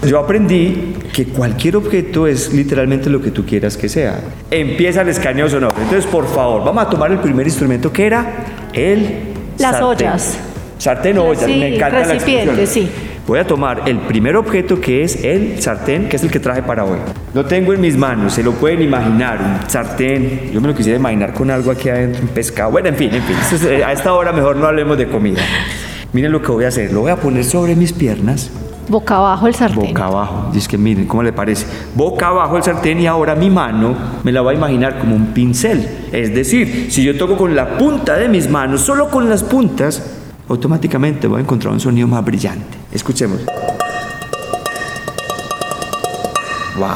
yo 0.05 0.19
aprendí 0.19 0.97
que 1.13 1.27
cualquier 1.27 1.77
objeto 1.77 2.27
es 2.27 2.53
literalmente 2.53 3.09
lo 3.09 3.21
que 3.23 3.31
tú 3.31 3.45
quieras 3.47 3.77
que 3.77 3.89
sea. 3.89 4.21
Empieza 4.51 5.03
el 5.03 5.09
escaño 5.09 5.49
sonoro. 5.49 5.75
Entonces, 5.81 6.07
por 6.07 6.27
favor, 6.27 6.65
vamos 6.65 6.85
a 6.85 6.91
tomar 6.91 7.11
el 7.13 7.19
primer 7.19 7.47
instrumento 7.47 7.93
que 7.93 8.07
era 8.07 8.45
el 8.73 9.35
Las 9.59 9.79
sartén. 9.79 9.85
ollas. 10.09 10.39
Sartén 10.79 11.19
o 11.19 11.25
olla, 11.27 11.47
Sí, 11.47 11.55
me 11.57 11.77
encanta 11.77 12.05
la 12.05 12.15
expresión. 12.15 12.67
sí. 12.67 12.91
Voy 13.27 13.39
a 13.39 13.47
tomar 13.47 13.89
el 13.89 14.01
primer 14.01 14.37
objeto 14.37 14.79
que 14.79 15.03
es 15.03 15.25
el 15.25 15.59
sartén, 15.63 16.11
que 16.11 16.17
es 16.17 16.23
el 16.23 16.31
que 16.31 16.41
traje 16.41 16.63
para 16.63 16.85
hoy. 16.85 16.99
Lo 17.33 17.47
tengo 17.47 17.73
en 17.73 17.81
mis 17.81 17.97
manos, 17.97 18.35
se 18.35 18.43
lo 18.43 18.53
pueden 18.53 18.83
imaginar, 18.83 19.41
un 19.41 19.71
sartén. 19.71 20.51
Yo 20.53 20.61
me 20.61 20.69
lo 20.69 20.75
quisiera 20.75 20.99
imaginar 20.99 21.33
con 21.33 21.51
algo 21.51 21.71
aquí 21.71 21.89
adentro, 21.89 22.21
un 22.21 22.29
pescado. 22.29 22.71
Bueno, 22.71 22.91
en 22.91 22.97
fin, 22.97 23.11
en 23.15 23.23
fin. 23.23 23.37
Eh, 23.67 23.83
a 23.83 23.93
esta 23.93 24.13
hora 24.13 24.31
mejor 24.31 24.57
no 24.57 24.67
hablemos 24.67 24.99
de 24.99 25.09
comida. 25.09 25.41
Miren 26.13 26.33
lo 26.33 26.43
que 26.43 26.53
voy 26.53 26.67
a 26.67 26.69
hacer. 26.69 26.93
Lo 26.93 27.01
voy 27.01 27.13
a 27.13 27.17
poner 27.17 27.45
sobre 27.45 27.75
mis 27.75 27.95
piernas. 27.95 28.51
Boca 28.91 29.17
abajo 29.17 29.47
el 29.47 29.55
sartén. 29.55 29.95
Boca 29.95 30.05
abajo. 30.05 30.51
Dice 30.53 30.69
que 30.69 30.77
miren, 30.77 31.07
¿cómo 31.07 31.23
le 31.23 31.33
parece? 31.33 31.67
Boca 31.95 32.27
abajo 32.27 32.59
el 32.59 32.63
sartén 32.63 33.01
y 33.01 33.07
ahora 33.07 33.35
mi 33.35 33.49
mano 33.49 33.97
me 34.23 34.33
la 34.33 34.43
voy 34.43 34.55
a 34.55 34.59
imaginar 34.59 34.99
como 34.99 35.17
un 35.17 35.29
pincel. 35.29 35.89
Es 36.13 36.35
decir, 36.35 36.89
si 36.91 37.03
yo 37.03 37.17
toco 37.17 37.39
con 37.39 37.57
la 37.57 37.79
punta 37.79 38.17
de 38.19 38.29
mis 38.29 38.51
manos, 38.51 38.83
solo 38.83 39.09
con 39.09 39.31
las 39.31 39.43
puntas, 39.43 40.19
automáticamente 40.47 41.27
voy 41.27 41.39
a 41.39 41.41
encontrar 41.41 41.73
un 41.73 41.81
sonido 41.81 42.07
más 42.07 42.23
brillante. 42.23 42.84
Escuchemos. 42.95 43.41
Wow. 46.79 46.87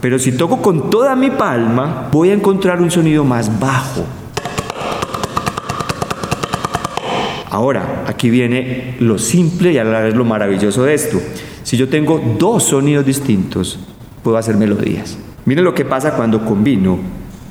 Pero 0.00 0.18
si 0.18 0.32
toco 0.32 0.62
con 0.62 0.90
toda 0.90 1.14
mi 1.14 1.30
palma, 1.30 2.08
voy 2.10 2.30
a 2.30 2.34
encontrar 2.34 2.80
un 2.80 2.90
sonido 2.90 3.22
más 3.22 3.60
bajo. 3.60 4.04
Ahora, 7.50 8.04
aquí 8.06 8.30
viene 8.30 8.96
lo 9.00 9.18
simple 9.18 9.72
y 9.72 9.78
a 9.78 9.84
la 9.84 10.00
vez 10.00 10.14
lo 10.14 10.24
maravilloso 10.24 10.84
de 10.84 10.94
esto. 10.94 11.20
Si 11.62 11.76
yo 11.76 11.88
tengo 11.88 12.20
dos 12.38 12.64
sonidos 12.64 13.04
distintos, 13.04 13.78
puedo 14.22 14.36
hacer 14.38 14.56
melodías. 14.56 15.18
Miren 15.44 15.64
lo 15.64 15.74
que 15.74 15.84
pasa 15.84 16.14
cuando 16.14 16.44
combino 16.44 16.98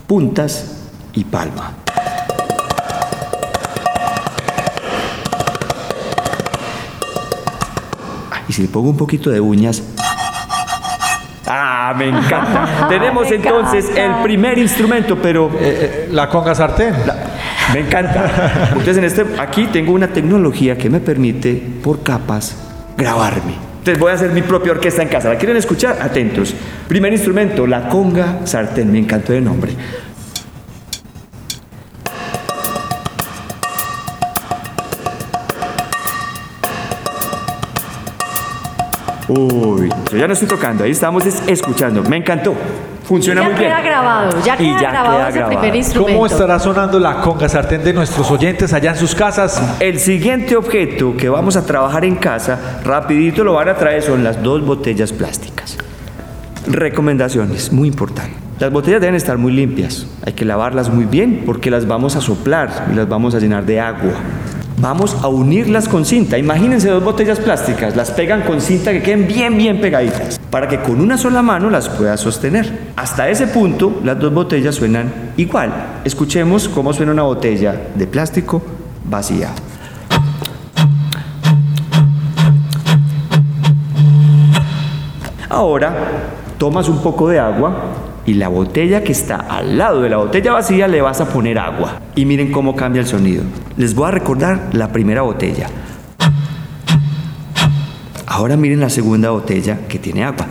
puntas 0.07 0.87
y 1.13 1.25
palma. 1.25 1.75
Y 8.49 8.53
si 8.53 8.63
le 8.63 8.67
pongo 8.67 8.89
un 8.89 8.97
poquito 8.97 9.29
de 9.29 9.39
uñas. 9.39 9.81
¡Ah, 11.47 11.93
me 11.97 12.07
encanta! 12.09 12.87
Tenemos 12.89 13.29
Me 13.29 13.35
entonces 13.37 13.85
encanta. 13.89 14.17
el 14.17 14.23
primer 14.23 14.57
instrumento, 14.57 15.17
pero 15.21 15.47
Eh, 15.59 15.59
eh, 15.59 16.09
la 16.11 16.27
conga 16.29 16.53
sartén. 16.53 16.93
me 17.73 17.79
encanta. 17.81 18.69
Entonces, 18.71 18.97
en 18.97 19.03
este, 19.05 19.25
aquí 19.39 19.67
tengo 19.67 19.93
una 19.93 20.07
tecnología 20.07 20.77
que 20.77 20.89
me 20.89 20.99
permite, 20.99 21.53
por 21.83 22.03
capas, 22.03 22.55
grabarme. 22.97 23.53
Entonces, 23.79 23.99
voy 23.99 24.11
a 24.11 24.15
hacer 24.15 24.31
mi 24.31 24.41
propia 24.41 24.73
orquesta 24.73 25.01
en 25.01 25.07
casa. 25.07 25.29
¿La 25.29 25.37
quieren 25.37 25.57
escuchar? 25.57 25.97
Atentos. 26.01 26.53
Primer 26.87 27.13
instrumento, 27.13 27.65
la 27.65 27.87
conga 27.87 28.39
sartén. 28.45 28.91
Me 28.91 28.99
encantó 28.99 29.31
de 29.33 29.41
nombre. 29.41 29.71
Uy, 39.29 39.89
yo 40.11 40.17
ya 40.17 40.25
no 40.25 40.33
estoy 40.33 40.47
tocando, 40.47 40.83
ahí 40.83 40.91
estamos 40.91 41.23
es 41.25 41.43
escuchando. 41.47 42.01
Me 42.03 42.17
encantó. 42.17 42.55
Funciona 43.03 43.41
ya 43.41 43.47
muy 43.47 43.57
bien. 43.57 43.69
queda 43.69 43.81
grabado, 43.81 44.43
ya 44.43 44.57
queda 44.57 44.81
ya 44.81 44.89
grabado 44.91 45.17
queda 45.17 45.29
ese 45.29 45.37
grabado. 45.37 45.59
primer 45.59 45.75
instrumento. 45.75 46.13
¿Cómo 46.13 46.25
estará 46.25 46.59
sonando 46.59 46.99
la 46.99 47.21
conga 47.21 47.47
sartén 47.47 47.83
de 47.83 47.93
nuestros 47.93 48.29
oyentes 48.31 48.73
allá 48.73 48.91
en 48.91 48.97
sus 48.97 49.13
casas? 49.13 49.61
El 49.79 49.99
siguiente 49.99 50.55
objeto 50.55 51.15
que 51.15 51.29
vamos 51.29 51.55
a 51.55 51.65
trabajar 51.65 52.05
en 52.05 52.15
casa, 52.15 52.81
rapidito 52.83 53.43
lo 53.43 53.53
van 53.53 53.69
a 53.69 53.75
traer, 53.75 54.01
son 54.01 54.23
las 54.23 54.41
dos 54.41 54.65
botellas 54.65 55.11
plásticas. 55.13 55.77
Recomendaciones, 56.67 57.71
muy 57.71 57.87
importante. 57.87 58.33
Las 58.59 58.71
botellas 58.71 58.99
deben 58.99 59.15
estar 59.15 59.37
muy 59.37 59.53
limpias, 59.53 60.05
hay 60.25 60.33
que 60.33 60.43
lavarlas 60.43 60.89
muy 60.89 61.05
bien 61.05 61.43
porque 61.45 61.71
las 61.71 61.87
vamos 61.87 62.15
a 62.15 62.21
soplar 62.21 62.87
y 62.91 62.95
las 62.95 63.07
vamos 63.07 63.33
a 63.33 63.39
llenar 63.39 63.65
de 63.65 63.79
agua. 63.79 64.13
Vamos 64.81 65.17
a 65.21 65.27
unirlas 65.27 65.89
con 65.89 66.05
cinta. 66.05 66.37
Imagínense 66.37 66.89
dos 66.89 67.03
botellas 67.03 67.37
plásticas, 67.39 67.97
las 67.97 68.11
pegan 68.11 68.43
con 68.43 68.61
cinta 68.61 68.93
que 68.93 69.03
queden 69.03 69.27
bien, 69.27 69.57
bien 69.57 69.81
pegaditas, 69.81 70.39
para 70.49 70.69
que 70.69 70.79
con 70.79 71.01
una 71.01 71.17
sola 71.17 71.41
mano 71.41 71.69
las 71.69 71.89
pueda 71.89 72.15
sostener. 72.15 72.91
Hasta 72.95 73.27
ese 73.29 73.47
punto, 73.47 73.99
las 74.05 74.17
dos 74.17 74.33
botellas 74.33 74.75
suenan 74.75 75.11
igual. 75.35 75.99
Escuchemos 76.05 76.69
cómo 76.69 76.93
suena 76.93 77.11
una 77.11 77.23
botella 77.23 77.75
de 77.93 78.07
plástico 78.07 78.61
vacía. 79.03 79.49
Ahora 85.49 85.93
tomas 86.57 86.87
un 86.87 86.99
poco 86.99 87.27
de 87.27 87.37
agua 87.37 87.75
y 88.29 88.35
la 88.35 88.47
botella 88.47 89.03
que 89.03 89.11
está 89.11 89.37
al 89.37 89.75
lado 89.75 90.03
de 90.03 90.09
la 90.09 90.17
botella 90.17 90.53
vacía 90.53 90.87
le 90.87 91.01
vas 91.01 91.19
a 91.19 91.29
poner 91.29 91.57
agua. 91.57 91.99
Y 92.13 92.25
miren 92.25 92.51
cómo 92.51 92.75
cambia 92.75 93.01
el 93.01 93.07
sonido. 93.07 93.41
Les 93.75 93.95
voy 93.95 94.07
a 94.07 94.11
recordar 94.11 94.69
la 94.73 94.91
primera 94.91 95.23
botella. 95.23 95.67
Ahora 98.27 98.55
miren 98.55 98.81
la 98.81 98.91
segunda 98.91 99.31
botella 99.31 99.79
que 99.87 99.97
tiene 99.97 100.25
agua. 100.25 100.45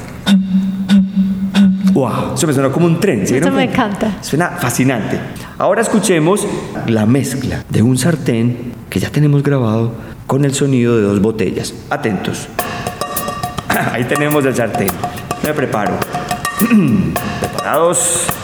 ¡Wow! 1.93 2.35
Eso 2.35 2.49
me 2.49 2.53
suena 2.53 2.71
como 2.71 2.87
un 2.87 2.99
tren. 2.99 3.25
¿se 3.25 3.35
dieron 3.35 3.51
Eso 3.51 3.57
me 3.57 3.63
encanta. 3.63 4.19
Suena 4.23 4.49
fascinante. 4.59 5.21
Ahora 5.57 5.83
escuchemos 5.83 6.45
la 6.89 7.07
mezcla 7.07 7.63
de 7.69 7.83
un 7.83 7.97
sartén 7.97 8.73
que 8.91 8.99
ya 8.99 9.11
tenemos 9.11 9.45
grabado 9.45 9.93
con 10.27 10.45
el 10.45 10.53
sonido 10.53 10.97
de 10.97 11.03
dos 11.03 11.23
botellas. 11.23 11.73
Atentos. 11.91 12.49
Ahí 13.93 14.03
tenemos 14.03 14.45
el 14.45 14.57
sartén. 14.57 14.89
Me 15.45 15.55
preparo. 15.55 15.93
Preparados. 17.41 18.38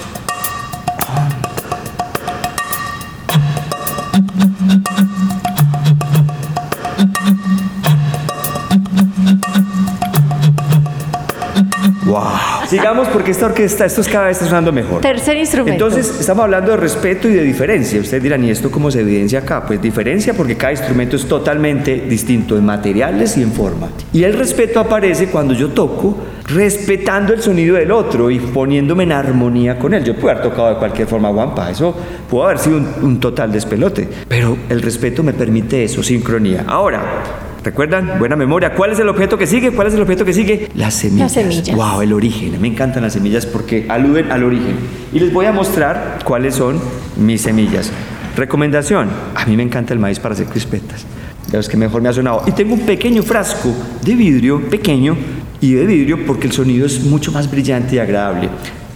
Porque 13.14 13.30
esta 13.30 13.46
orquesta, 13.46 13.84
esto 13.84 14.00
es 14.00 14.08
cada 14.08 14.26
vez 14.26 14.38
está 14.38 14.48
sonando 14.48 14.72
mejor. 14.72 15.00
Tercer 15.00 15.36
instrumento. 15.36 15.86
Entonces, 15.86 16.18
estamos 16.18 16.42
hablando 16.42 16.72
de 16.72 16.78
respeto 16.78 17.28
y 17.28 17.32
de 17.32 17.44
diferencia. 17.44 18.00
Ustedes 18.00 18.20
dirán, 18.20 18.42
¿y 18.42 18.50
esto 18.50 18.72
cómo 18.72 18.90
se 18.90 19.02
evidencia 19.02 19.38
acá? 19.38 19.64
Pues 19.64 19.80
diferencia 19.80 20.34
porque 20.34 20.56
cada 20.56 20.72
instrumento 20.72 21.14
es 21.14 21.24
totalmente 21.26 21.94
distinto 22.08 22.58
en 22.58 22.64
materiales 22.64 23.36
y 23.36 23.42
en 23.42 23.52
forma. 23.52 23.90
Y 24.12 24.24
el 24.24 24.32
respeto 24.32 24.80
aparece 24.80 25.28
cuando 25.28 25.54
yo 25.54 25.68
toco 25.68 26.18
respetando 26.48 27.32
el 27.32 27.40
sonido 27.40 27.76
del 27.76 27.92
otro 27.92 28.32
y 28.32 28.40
poniéndome 28.40 29.04
en 29.04 29.12
armonía 29.12 29.78
con 29.78 29.94
él. 29.94 30.02
Yo 30.02 30.16
puedo 30.16 30.30
haber 30.30 30.42
tocado 30.42 30.70
de 30.70 30.76
cualquier 30.76 31.06
forma 31.06 31.30
guampa, 31.30 31.70
eso 31.70 31.94
pudo 32.28 32.46
haber 32.46 32.58
sido 32.58 32.78
un, 32.78 32.88
un 33.00 33.20
total 33.20 33.52
despelote, 33.52 34.08
pero 34.26 34.58
el 34.68 34.82
respeto 34.82 35.22
me 35.22 35.32
permite 35.32 35.84
eso, 35.84 36.02
sincronía. 36.02 36.64
Ahora, 36.66 37.53
¿Recuerdan? 37.64 38.18
Buena 38.18 38.36
memoria. 38.36 38.74
¿Cuál 38.74 38.92
es 38.92 38.98
el 38.98 39.08
objeto 39.08 39.38
que 39.38 39.46
sigue? 39.46 39.72
¿Cuál 39.72 39.86
es 39.86 39.94
el 39.94 40.02
objeto 40.02 40.24
que 40.26 40.34
sigue? 40.34 40.68
Las 40.74 40.92
semillas. 40.94 41.32
semillas. 41.32 41.74
Wow, 41.74 42.02
el 42.02 42.12
origen. 42.12 42.60
Me 42.60 42.68
encantan 42.68 43.02
las 43.02 43.14
semillas 43.14 43.46
porque 43.46 43.86
aluden 43.88 44.30
al 44.30 44.44
origen. 44.44 44.76
Y 45.14 45.18
les 45.18 45.32
voy 45.32 45.46
a 45.46 45.52
mostrar 45.52 46.18
cuáles 46.24 46.56
son 46.56 46.78
mis 47.16 47.40
semillas. 47.40 47.90
Recomendación. 48.36 49.08
A 49.34 49.46
mí 49.46 49.56
me 49.56 49.62
encanta 49.62 49.94
el 49.94 49.98
maíz 49.98 50.20
para 50.20 50.34
hacer 50.34 50.46
crispetas. 50.46 51.06
De 51.50 51.56
los 51.56 51.66
que 51.66 51.78
mejor 51.78 52.02
me 52.02 52.10
ha 52.10 52.12
sonado. 52.12 52.42
Y 52.46 52.52
tengo 52.52 52.74
un 52.74 52.80
pequeño 52.80 53.22
frasco 53.22 53.72
de 54.04 54.14
vidrio, 54.14 54.68
pequeño, 54.68 55.16
y 55.62 55.72
de 55.72 55.86
vidrio 55.86 56.26
porque 56.26 56.48
el 56.48 56.52
sonido 56.52 56.84
es 56.84 57.02
mucho 57.04 57.32
más 57.32 57.50
brillante 57.50 57.96
y 57.96 57.98
agradable. 57.98 58.50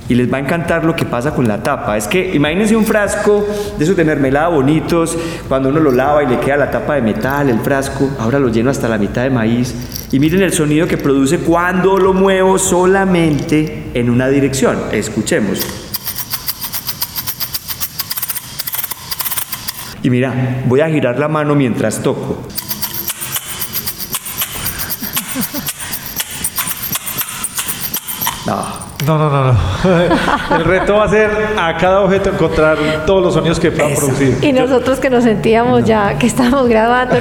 Y 0.08 0.14
les 0.14 0.32
va 0.32 0.38
a 0.38 0.40
encantar 0.40 0.84
lo 0.84 0.96
que 0.96 1.04
pasa 1.04 1.34
con 1.34 1.46
la 1.46 1.62
tapa. 1.62 1.96
Es 1.96 2.08
que 2.08 2.34
imagínense 2.34 2.74
un 2.74 2.86
frasco 2.86 3.46
de 3.76 3.84
esos 3.84 3.96
de 3.96 4.04
mermelada 4.04 4.48
bonitos, 4.48 5.16
cuando 5.48 5.68
uno 5.68 5.80
lo 5.80 5.92
lava 5.92 6.22
y 6.22 6.26
le 6.26 6.40
queda 6.40 6.56
la 6.56 6.70
tapa 6.70 6.94
de 6.94 7.02
metal, 7.02 7.50
el 7.50 7.60
frasco, 7.60 8.10
ahora 8.18 8.38
lo 8.38 8.48
lleno 8.48 8.70
hasta 8.70 8.88
la 8.88 8.98
mitad 8.98 9.22
de 9.22 9.30
maíz. 9.30 9.74
Y 10.10 10.18
miren 10.18 10.42
el 10.42 10.52
sonido 10.52 10.86
que 10.86 10.96
produce 10.96 11.38
cuando 11.40 11.98
lo 11.98 12.14
muevo 12.14 12.58
solamente 12.58 13.90
en 13.94 14.08
una 14.10 14.28
dirección. 14.28 14.78
Escuchemos. 14.92 15.60
Y 20.02 20.10
mira, 20.10 20.62
voy 20.66 20.80
a 20.80 20.88
girar 20.88 21.18
la 21.18 21.28
mano 21.28 21.54
mientras 21.54 22.02
toco. 22.02 22.38
No, 29.08 29.16
No, 29.16 29.30
no, 29.30 29.52
no. 29.54 29.58
El 30.58 30.64
reto 30.64 30.96
va 30.96 31.04
a 31.04 31.08
ser 31.08 31.30
a 31.58 31.78
cada 31.78 32.02
objeto 32.02 32.28
encontrar 32.28 32.76
todos 33.06 33.22
los 33.22 33.32
sonidos 33.32 33.58
que 33.58 33.70
pueda 33.70 33.94
producir. 33.96 34.36
Y 34.42 34.52
nosotros 34.52 34.98
que 35.00 35.08
nos 35.08 35.24
sentíamos 35.24 35.82
ya 35.84 36.18
que 36.18 36.26
estábamos 36.26 36.68
grabando. 36.68 37.14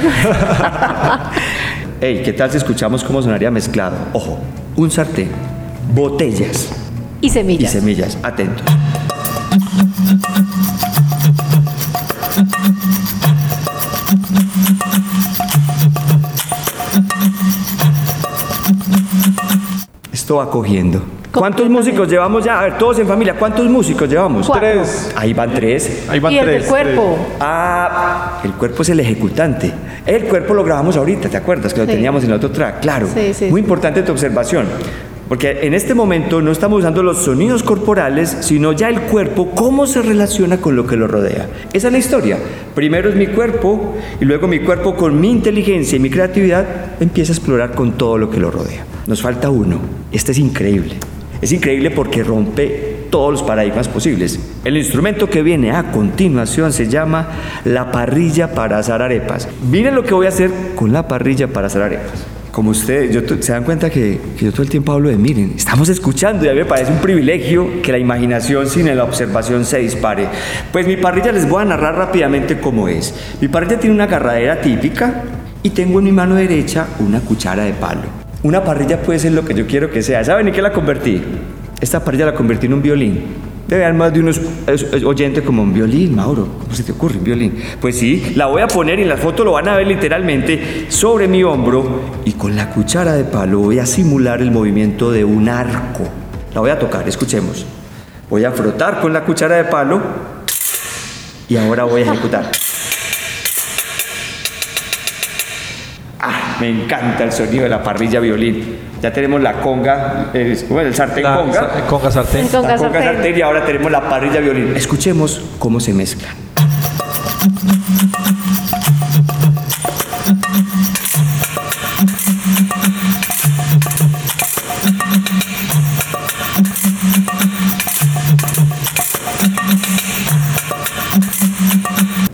Hey, 1.98 2.20
¿qué 2.26 2.34
tal 2.34 2.50
si 2.50 2.58
escuchamos 2.58 3.02
cómo 3.02 3.22
sonaría 3.22 3.50
mezclado? 3.50 3.96
Ojo, 4.12 4.38
un 4.76 4.90
sartén, 4.90 5.30
botellas 5.94 6.68
y 7.22 7.28
y 7.28 7.30
semillas. 7.30 7.72
semillas. 7.72 8.18
Atentos. 8.22 8.66
Esto 20.12 20.36
va 20.36 20.50
cogiendo. 20.50 21.17
¿Cuántos 21.32 21.68
músicos 21.68 22.08
llevamos 22.08 22.44
ya? 22.44 22.58
A 22.60 22.62
ver, 22.64 22.78
todos 22.78 22.98
en 22.98 23.06
familia, 23.06 23.34
¿cuántos 23.38 23.66
músicos 23.68 24.08
llevamos? 24.08 24.46
Cuatro. 24.46 24.66
Tres. 24.68 25.12
Ahí 25.14 25.34
van 25.34 25.52
tres. 25.52 26.06
Ahí 26.08 26.20
van 26.20 26.32
y 26.32 26.38
el 26.38 26.44
tres. 26.46 26.60
del 26.62 26.68
cuerpo. 26.70 27.18
Ah, 27.38 28.40
el 28.44 28.52
cuerpo 28.52 28.82
es 28.82 28.88
el 28.88 29.00
ejecutante. 29.00 29.70
El 30.06 30.24
cuerpo 30.24 30.54
lo 30.54 30.64
grabamos 30.64 30.96
ahorita, 30.96 31.28
¿te 31.28 31.36
acuerdas? 31.36 31.74
Que 31.74 31.80
lo 31.80 31.86
Sí. 31.86 31.92
teníamos 31.92 32.24
en 32.24 32.30
el 32.30 32.36
otro 32.36 32.50
track. 32.50 32.80
Claro. 32.80 33.06
Sí, 33.12 33.34
sí, 33.34 33.44
Muy 33.50 33.60
sí. 33.60 33.64
importante 33.64 34.02
tu 34.02 34.12
observación. 34.12 34.66
Porque 35.28 35.58
en 35.66 35.74
este 35.74 35.92
momento 35.92 36.40
no 36.40 36.50
estamos 36.50 36.78
usando 36.78 37.02
los 37.02 37.18
sonidos 37.18 37.62
corporales, 37.62 38.34
sino 38.40 38.72
ya 38.72 38.88
el 38.88 39.02
cuerpo, 39.02 39.50
cómo 39.54 39.86
se 39.86 40.00
relaciona 40.00 40.56
con 40.56 40.74
lo 40.74 40.86
que 40.86 40.96
lo 40.96 41.06
rodea. 41.06 41.46
Esa 41.74 41.88
es 41.88 41.92
la 41.92 41.98
historia. 41.98 42.38
Primero 42.74 43.10
es 43.10 43.14
mi 43.14 43.26
cuerpo 43.26 43.96
y 44.18 44.24
luego 44.24 44.48
mi 44.48 44.60
cuerpo 44.60 44.96
con 44.96 45.20
mi 45.20 45.30
inteligencia 45.30 45.96
y 45.96 45.98
mi 46.00 46.08
creatividad 46.08 46.64
empieza 46.98 47.32
a 47.32 47.36
explorar 47.36 47.72
con 47.72 47.92
todo 47.92 48.16
lo 48.16 48.30
que 48.30 48.40
lo 48.40 48.50
rodea. 48.50 48.86
Nos 49.06 49.20
falta 49.20 49.50
uno. 49.50 49.78
Este 50.10 50.32
es 50.32 50.38
increíble. 50.38 50.94
Es 51.40 51.52
increíble 51.52 51.90
porque 51.90 52.24
rompe 52.24 52.98
todos 53.10 53.32
los 53.32 53.42
paradigmas 53.42 53.88
posibles. 53.88 54.38
El 54.64 54.76
instrumento 54.76 55.28
que 55.28 55.42
viene 55.42 55.70
a 55.70 55.90
continuación 55.90 56.72
se 56.72 56.88
llama 56.88 57.28
la 57.64 57.90
parrilla 57.90 58.52
para 58.54 58.78
asar 58.78 59.02
arepas. 59.02 59.48
Miren 59.70 59.94
lo 59.94 60.04
que 60.04 60.14
voy 60.14 60.26
a 60.26 60.30
hacer 60.30 60.50
con 60.74 60.92
la 60.92 61.08
parrilla 61.08 61.48
para 61.48 61.68
asar 61.68 61.82
arepas. 61.82 62.26
Como 62.50 62.70
ustedes, 62.70 63.14
yo, 63.14 63.20
se 63.40 63.52
dan 63.52 63.62
cuenta 63.62 63.88
que, 63.88 64.20
yo 64.36 64.50
todo 64.50 64.62
el 64.62 64.68
tiempo 64.68 64.90
hablo 64.90 65.10
de 65.10 65.16
miren, 65.16 65.52
estamos 65.56 65.88
escuchando 65.88 66.44
y 66.44 66.48
a 66.48 66.52
mí 66.52 66.58
me 66.58 66.64
parece 66.64 66.90
un 66.90 66.98
privilegio 66.98 67.82
que 67.82 67.92
la 67.92 67.98
imaginación 67.98 68.68
sin 68.68 68.94
la 68.96 69.04
observación 69.04 69.64
se 69.64 69.78
dispare. 69.78 70.26
Pues 70.72 70.86
mi 70.86 70.96
parrilla 70.96 71.30
les 71.30 71.48
voy 71.48 71.62
a 71.62 71.66
narrar 71.66 71.94
rápidamente 71.94 72.58
cómo 72.58 72.88
es. 72.88 73.14
Mi 73.40 73.48
parrilla 73.48 73.78
tiene 73.78 73.94
una 73.94 74.04
agarradera 74.04 74.60
típica 74.60 75.22
y 75.62 75.70
tengo 75.70 76.00
en 76.00 76.06
mi 76.06 76.12
mano 76.12 76.34
derecha 76.34 76.88
una 76.98 77.20
cuchara 77.20 77.64
de 77.64 77.74
palo. 77.74 78.27
Una 78.42 78.62
parrilla 78.62 79.02
puede 79.02 79.18
ser 79.18 79.32
lo 79.32 79.44
que 79.44 79.54
yo 79.54 79.66
quiero 79.66 79.90
que 79.90 80.02
sea. 80.02 80.24
¿Saben 80.24 80.48
en 80.48 80.54
qué 80.54 80.62
la 80.62 80.72
convertí? 80.72 81.22
Esta 81.80 82.04
parrilla 82.04 82.26
la 82.26 82.34
convertí 82.34 82.66
en 82.66 82.74
un 82.74 82.82
violín. 82.82 83.24
Debe 83.66 83.84
haber 83.84 83.96
más 83.98 84.12
de 84.14 84.20
unos 84.20 84.40
es- 84.66 84.82
es- 84.82 85.04
oyentes 85.04 85.42
como 85.44 85.62
un 85.62 85.74
violín, 85.74 86.14
Mauro. 86.16 86.48
¿Cómo 86.60 86.74
se 86.74 86.82
te 86.84 86.92
ocurre 86.92 87.18
un 87.18 87.24
violín? 87.24 87.58
Pues 87.80 87.98
sí, 87.98 88.32
la 88.34 88.46
voy 88.46 88.62
a 88.62 88.66
poner 88.68 88.98
y 88.98 89.02
en 89.02 89.08
la 89.08 89.16
foto 89.18 89.44
lo 89.44 89.52
van 89.52 89.68
a 89.68 89.76
ver 89.76 89.86
literalmente 89.86 90.86
sobre 90.88 91.28
mi 91.28 91.42
hombro 91.44 92.00
y 92.24 92.32
con 92.32 92.56
la 92.56 92.70
cuchara 92.70 93.12
de 93.12 93.24
palo 93.24 93.58
voy 93.58 93.78
a 93.78 93.86
simular 93.86 94.40
el 94.40 94.50
movimiento 94.50 95.10
de 95.10 95.24
un 95.24 95.48
arco. 95.48 96.04
La 96.54 96.60
voy 96.60 96.70
a 96.70 96.78
tocar, 96.78 97.06
escuchemos. 97.08 97.66
Voy 98.30 98.44
a 98.44 98.52
frotar 98.52 99.00
con 99.00 99.12
la 99.12 99.24
cuchara 99.24 99.56
de 99.56 99.64
palo 99.64 100.00
y 101.48 101.56
ahora 101.56 101.84
voy 101.84 102.02
a 102.02 102.04
ejecutar. 102.12 102.50
Me 106.60 106.68
encanta 106.68 107.24
el 107.24 107.32
sonido 107.32 107.64
de 107.64 107.68
la 107.68 107.82
parrilla 107.82 108.20
violín. 108.20 108.76
Ya 109.00 109.12
tenemos 109.12 109.40
la 109.40 109.54
conga, 109.60 110.30
el, 110.34 110.58
bueno, 110.68 110.88
el 110.88 110.94
sartén 110.94 111.22
La- 111.22 111.36
conga. 111.36 111.52
sa- 111.54 111.86
conga 111.86 112.10
sartén. 112.10 112.40
El 112.44 112.48
conga 112.50 112.68
La 112.68 112.76
conga 112.76 112.92
sartén. 112.92 113.14
sartén 113.14 113.38
y 113.38 113.42
ahora 113.42 113.64
tenemos 113.64 113.90
la 113.92 114.08
parrilla 114.08 114.40
violín. 114.40 114.72
Escuchemos 114.76 115.40
cómo 115.58 115.78
se 115.78 115.92
mezclan. 115.94 116.34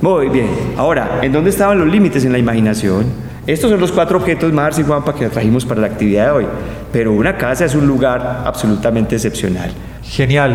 Muy 0.00 0.28
bien. 0.28 0.48
Ahora, 0.76 1.20
¿en 1.22 1.32
dónde 1.32 1.50
estaban 1.50 1.78
los 1.78 1.88
límites 1.88 2.24
en 2.24 2.32
la 2.32 2.38
imaginación? 2.38 3.06
Estos 3.46 3.70
son 3.70 3.78
los 3.80 3.92
cuatro 3.92 4.18
objetos, 4.18 4.52
Marcia 4.52 4.82
y 4.82 4.86
Juanpa, 4.86 5.14
que 5.14 5.28
trajimos 5.28 5.64
para 5.66 5.80
la 5.82 5.88
actividad 5.88 6.26
de 6.26 6.30
hoy. 6.32 6.46
Pero 6.92 7.12
una 7.12 7.36
casa 7.36 7.64
es 7.66 7.74
un 7.74 7.86
lugar 7.86 8.42
absolutamente 8.44 9.16
excepcional. 9.16 9.70
Genial. 10.02 10.54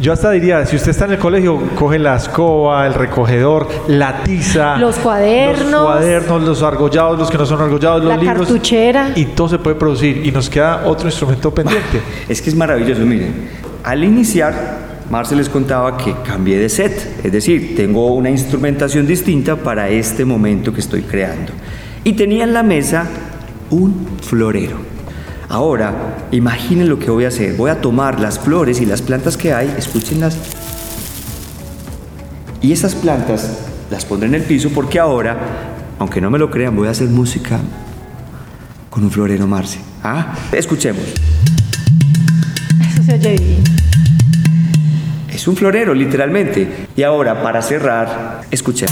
Yo 0.00 0.12
hasta 0.12 0.30
diría, 0.30 0.64
si 0.64 0.76
usted 0.76 0.90
está 0.90 1.04
en 1.04 1.12
el 1.12 1.18
colegio, 1.18 1.58
coge 1.78 1.98
la 1.98 2.16
escoba, 2.16 2.86
el 2.86 2.94
recogedor, 2.94 3.68
la 3.88 4.22
tiza, 4.22 4.76
Los 4.78 4.96
cuadernos. 4.96 5.70
los 5.70 5.82
cuadernos, 5.84 6.42
los 6.44 6.62
argollados, 6.62 7.18
los 7.18 7.30
que 7.30 7.36
no 7.36 7.44
son 7.44 7.60
argollados, 7.60 8.02
los 8.02 8.08
La 8.08 8.16
libros, 8.16 8.38
cartuchera. 8.48 9.10
y 9.14 9.26
todo 9.26 9.50
se 9.50 9.58
puede 9.58 9.76
producir 9.76 10.26
y 10.26 10.32
nos 10.32 10.48
queda 10.48 10.84
otro 10.86 11.08
instrumento 11.08 11.52
pendiente. 11.52 12.00
Es 12.28 12.40
que 12.40 12.48
es 12.48 12.56
maravilloso, 12.56 13.02
miren. 13.02 13.48
Al 13.84 14.02
iniciar, 14.02 14.54
Marce 15.10 15.36
les 15.36 15.50
contaba 15.50 15.94
que 15.98 16.14
cambié 16.26 16.58
de 16.58 16.70
set, 16.70 17.20
es 17.22 17.30
decir, 17.30 17.74
tengo 17.76 18.06
una 18.14 18.30
instrumentación 18.30 19.06
distinta 19.06 19.56
para 19.56 19.90
este 19.90 20.24
momento 20.24 20.72
que 20.72 20.80
estoy 20.80 21.02
creando. 21.02 21.52
Y 22.04 22.14
tenía 22.14 22.44
en 22.44 22.52
la 22.52 22.62
mesa 22.62 23.06
un 23.70 24.06
florero. 24.22 24.76
Ahora, 25.48 26.26
imaginen 26.30 26.88
lo 26.88 26.98
que 26.98 27.10
voy 27.10 27.24
a 27.24 27.28
hacer. 27.28 27.54
Voy 27.56 27.70
a 27.70 27.80
tomar 27.80 28.18
las 28.18 28.38
flores 28.38 28.80
y 28.80 28.86
las 28.86 29.02
plantas 29.02 29.36
que 29.36 29.52
hay, 29.52 29.72
escúchenlas. 29.76 30.36
Y 32.60 32.72
esas 32.72 32.94
plantas 32.94 33.58
las 33.90 34.04
pondré 34.04 34.28
en 34.28 34.34
el 34.34 34.42
piso 34.42 34.70
porque 34.70 34.98
ahora, 34.98 35.36
aunque 35.98 36.20
no 36.20 36.30
me 36.30 36.38
lo 36.38 36.50
crean, 36.50 36.74
voy 36.74 36.88
a 36.88 36.92
hacer 36.92 37.08
música 37.08 37.60
con 38.88 39.04
un 39.04 39.10
florero, 39.10 39.46
Marce. 39.46 39.78
¿Ah? 40.02 40.34
Escuchemos. 40.52 41.04
Eso 42.90 43.02
se 43.02 43.14
oye 43.14 43.36
bien. 43.36 43.64
Es 45.28 45.48
un 45.48 45.56
florero, 45.56 45.94
literalmente. 45.94 46.86
Y 46.94 47.02
ahora, 47.02 47.42
para 47.42 47.62
cerrar, 47.62 48.42
escuchen. 48.50 48.88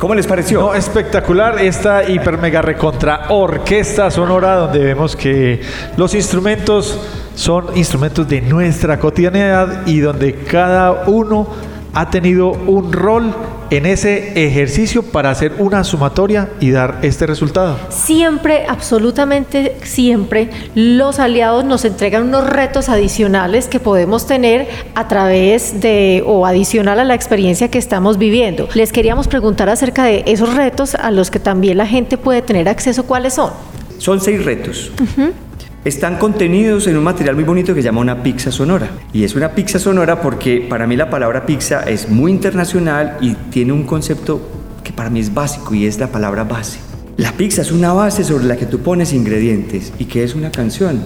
¿Cómo 0.00 0.16
les 0.16 0.26
pareció? 0.26 0.74
Espectacular 0.74 1.60
esta 1.60 2.08
hiper 2.08 2.38
mega 2.38 2.60
recontra 2.60 3.26
orquesta 3.28 4.10
sonora 4.10 4.56
donde 4.56 4.80
vemos 4.80 5.14
que 5.14 5.60
los 5.96 6.12
instrumentos 6.16 6.98
son 7.36 7.66
instrumentos 7.76 8.28
de 8.28 8.40
nuestra 8.40 8.98
cotidianidad 8.98 9.86
y 9.86 10.00
donde 10.00 10.34
cada 10.34 11.04
uno 11.06 11.46
ha 11.94 12.10
tenido 12.10 12.50
un 12.50 12.92
rol 12.92 13.32
en 13.70 13.86
ese 13.86 14.46
ejercicio 14.46 15.02
para 15.02 15.30
hacer 15.30 15.54
una 15.58 15.84
sumatoria 15.84 16.48
y 16.60 16.70
dar 16.70 16.98
este 17.02 17.26
resultado. 17.26 17.78
Siempre, 17.90 18.64
absolutamente 18.68 19.76
siempre, 19.82 20.50
los 20.74 21.18
aliados 21.18 21.64
nos 21.64 21.84
entregan 21.84 22.24
unos 22.24 22.48
retos 22.48 22.88
adicionales 22.88 23.68
que 23.68 23.80
podemos 23.80 24.26
tener 24.26 24.68
a 24.94 25.08
través 25.08 25.80
de 25.80 26.22
o 26.26 26.46
adicional 26.46 27.00
a 27.00 27.04
la 27.04 27.14
experiencia 27.14 27.68
que 27.70 27.78
estamos 27.78 28.18
viviendo. 28.18 28.68
Les 28.74 28.92
queríamos 28.92 29.28
preguntar 29.28 29.68
acerca 29.68 30.04
de 30.04 30.24
esos 30.26 30.54
retos 30.54 30.94
a 30.94 31.10
los 31.10 31.30
que 31.30 31.40
también 31.40 31.78
la 31.78 31.86
gente 31.86 32.18
puede 32.18 32.42
tener 32.42 32.68
acceso. 32.68 33.04
¿Cuáles 33.04 33.34
son? 33.34 33.50
Son 33.98 34.20
seis 34.20 34.44
retos. 34.44 34.92
Están 35.84 36.16
contenidos 36.16 36.88
en 36.88 36.96
un 36.96 37.04
material 37.04 37.36
muy 37.36 37.44
bonito 37.44 37.72
que 37.72 37.80
se 37.80 37.86
llama 37.86 38.00
una 38.00 38.20
pizza 38.20 38.50
sonora. 38.50 38.90
Y 39.12 39.22
es 39.22 39.36
una 39.36 39.52
pizza 39.52 39.78
sonora 39.78 40.20
porque 40.20 40.66
para 40.68 40.88
mí 40.88 40.96
la 40.96 41.08
palabra 41.08 41.46
pizza 41.46 41.84
es 41.84 42.08
muy 42.08 42.32
internacional 42.32 43.16
y 43.20 43.34
tiene 43.50 43.72
un 43.72 43.84
concepto 43.84 44.40
que 44.82 44.92
para 44.92 45.08
mí 45.08 45.20
es 45.20 45.32
básico 45.32 45.74
y 45.76 45.86
es 45.86 46.00
la 46.00 46.08
palabra 46.08 46.42
base. 46.42 46.80
La 47.16 47.30
pizza 47.30 47.62
es 47.62 47.70
una 47.70 47.92
base 47.92 48.24
sobre 48.24 48.44
la 48.44 48.56
que 48.56 48.66
tú 48.66 48.80
pones 48.80 49.12
ingredientes. 49.12 49.92
¿Y 50.00 50.06
qué 50.06 50.24
es 50.24 50.34
una 50.34 50.50
canción? 50.50 51.00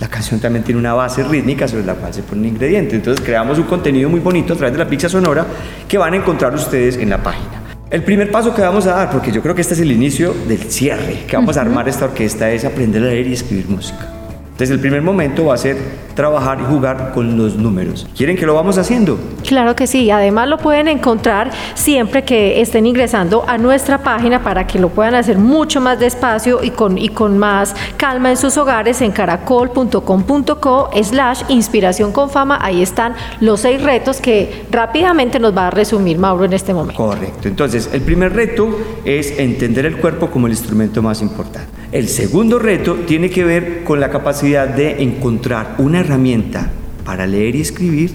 La 0.00 0.08
canción 0.08 0.40
también 0.40 0.64
tiene 0.64 0.80
una 0.80 0.94
base 0.94 1.22
rítmica 1.22 1.68
sobre 1.68 1.84
la 1.84 1.94
cual 1.94 2.14
se 2.14 2.22
pone 2.22 2.40
un 2.40 2.48
ingrediente. 2.48 2.96
Entonces 2.96 3.22
creamos 3.22 3.58
un 3.58 3.64
contenido 3.64 4.08
muy 4.08 4.20
bonito 4.20 4.54
a 4.54 4.56
través 4.56 4.72
de 4.72 4.78
la 4.82 4.88
pizza 4.88 5.10
sonora 5.10 5.46
que 5.86 5.98
van 5.98 6.14
a 6.14 6.16
encontrar 6.16 6.54
ustedes 6.54 6.96
en 6.96 7.10
la 7.10 7.22
página. 7.22 7.62
El 7.90 8.02
primer 8.02 8.30
paso 8.30 8.54
que 8.54 8.62
vamos 8.62 8.86
a 8.86 8.94
dar, 8.94 9.10
porque 9.10 9.30
yo 9.30 9.42
creo 9.42 9.54
que 9.54 9.60
este 9.60 9.74
es 9.74 9.80
el 9.80 9.92
inicio 9.92 10.34
del 10.48 10.70
cierre, 10.70 11.24
que 11.28 11.36
vamos 11.36 11.58
a 11.58 11.60
armar 11.60 11.88
esta 11.90 12.06
orquesta, 12.06 12.50
es 12.50 12.64
aprender 12.64 13.02
a 13.02 13.06
leer 13.06 13.26
y 13.26 13.34
escribir 13.34 13.68
música. 13.68 14.13
Entonces 14.54 14.70
el 14.70 14.78
primer 14.78 15.02
momento 15.02 15.46
va 15.46 15.54
a 15.54 15.56
ser 15.56 15.76
trabajar 16.14 16.60
y 16.60 16.64
jugar 16.72 17.10
con 17.12 17.36
los 17.36 17.56
números. 17.56 18.06
¿Quieren 18.16 18.36
que 18.36 18.46
lo 18.46 18.54
vamos 18.54 18.78
haciendo? 18.78 19.18
Claro 19.44 19.74
que 19.74 19.88
sí, 19.88 20.12
además 20.12 20.48
lo 20.48 20.58
pueden 20.58 20.86
encontrar 20.86 21.50
siempre 21.74 22.22
que 22.22 22.60
estén 22.60 22.86
ingresando 22.86 23.44
a 23.48 23.58
nuestra 23.58 23.98
página 23.98 24.44
para 24.44 24.64
que 24.68 24.78
lo 24.78 24.90
puedan 24.90 25.16
hacer 25.16 25.38
mucho 25.38 25.80
más 25.80 25.98
despacio 25.98 26.62
y 26.62 26.70
con, 26.70 26.98
y 26.98 27.08
con 27.08 27.36
más 27.36 27.74
calma 27.96 28.30
en 28.30 28.36
sus 28.36 28.56
hogares 28.56 29.02
en 29.02 29.10
caracol.com.co 29.10 30.90
slash 31.02 31.42
inspiración 31.48 32.12
con 32.12 32.30
fama. 32.30 32.60
Ahí 32.62 32.80
están 32.80 33.16
los 33.40 33.58
seis 33.58 33.82
retos 33.82 34.20
que 34.20 34.66
rápidamente 34.70 35.40
nos 35.40 35.56
va 35.56 35.66
a 35.66 35.70
resumir 35.70 36.16
Mauro 36.16 36.44
en 36.44 36.52
este 36.52 36.72
momento. 36.72 37.04
Correcto. 37.04 37.48
Entonces 37.48 37.90
el 37.92 38.02
primer 38.02 38.32
reto 38.32 38.68
es 39.04 39.36
entender 39.36 39.84
el 39.86 39.96
cuerpo 39.96 40.30
como 40.30 40.46
el 40.46 40.52
instrumento 40.52 41.02
más 41.02 41.20
importante. 41.22 41.73
El 41.94 42.08
segundo 42.08 42.58
reto 42.58 42.96
tiene 43.06 43.30
que 43.30 43.44
ver 43.44 43.84
con 43.84 44.00
la 44.00 44.10
capacidad 44.10 44.66
de 44.66 45.00
encontrar 45.00 45.76
una 45.78 46.00
herramienta 46.00 46.68
para 47.04 47.24
leer 47.24 47.54
y 47.54 47.60
escribir 47.60 48.10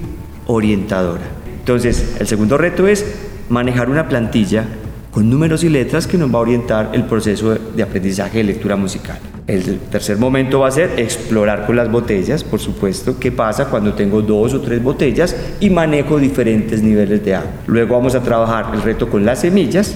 orientadora. 0.48 1.24
Entonces, 1.60 2.18
el 2.20 2.28
segundo 2.28 2.58
reto 2.58 2.90
es 2.90 3.06
manejar 3.48 3.90
una 3.90 4.10
plantilla 4.10 4.66
con 5.12 5.30
números 5.30 5.64
y 5.64 5.70
letras 5.70 6.08
que 6.08 6.18
nos 6.18 6.30
va 6.30 6.40
a 6.40 6.42
orientar 6.42 6.90
el 6.92 7.06
proceso 7.06 7.56
de 7.56 7.82
aprendizaje 7.82 8.40
de 8.40 8.44
lectura 8.44 8.76
musical. 8.76 9.18
El 9.48 9.80
tercer 9.90 10.18
momento 10.18 10.60
va 10.60 10.68
a 10.68 10.72
ser 10.72 11.00
explorar 11.00 11.66
con 11.66 11.78
las 11.78 11.90
botellas, 11.90 12.44
por 12.44 12.60
supuesto, 12.60 13.18
qué 13.18 13.32
pasa 13.32 13.70
cuando 13.70 13.94
tengo 13.94 14.22
dos 14.22 14.54
o 14.56 14.60
tres 14.60 14.84
botellas 14.84 15.34
y 15.62 15.70
manejo 15.70 16.20
diferentes 16.20 16.84
niveles 16.84 17.24
de 17.24 17.36
agua. 17.36 17.50
Luego 17.66 17.96
vamos 17.96 18.14
a 18.14 18.22
trabajar 18.22 18.76
el 18.76 18.82
reto 18.82 19.10
con 19.10 19.24
las 19.24 19.40
semillas, 19.40 19.96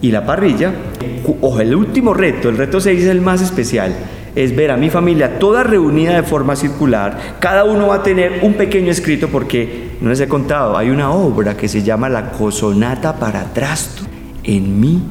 y 0.00 0.10
la 0.10 0.24
parrilla. 0.24 0.72
O 1.40 1.60
el 1.60 1.74
último 1.74 2.14
reto, 2.14 2.48
el 2.48 2.56
reto 2.56 2.80
6 2.80 3.02
es 3.02 3.08
el 3.08 3.20
más 3.20 3.42
especial, 3.42 3.94
es 4.34 4.54
ver 4.54 4.70
a 4.70 4.76
mi 4.76 4.90
familia 4.90 5.38
toda 5.38 5.62
reunida 5.62 6.14
de 6.14 6.22
forma 6.22 6.56
circular. 6.56 7.36
Cada 7.40 7.64
uno 7.64 7.88
va 7.88 7.96
a 7.96 8.02
tener 8.02 8.40
un 8.42 8.54
pequeño 8.54 8.90
escrito 8.90 9.28
porque, 9.28 9.96
no 10.00 10.10
les 10.10 10.20
he 10.20 10.28
contado, 10.28 10.76
hay 10.76 10.90
una 10.90 11.10
obra 11.10 11.56
que 11.56 11.68
se 11.68 11.82
llama 11.82 12.08
La 12.08 12.30
Cosonata 12.30 13.16
para 13.16 13.44
Trasto 13.52 14.02
en 14.44 14.80
mi 14.80 15.02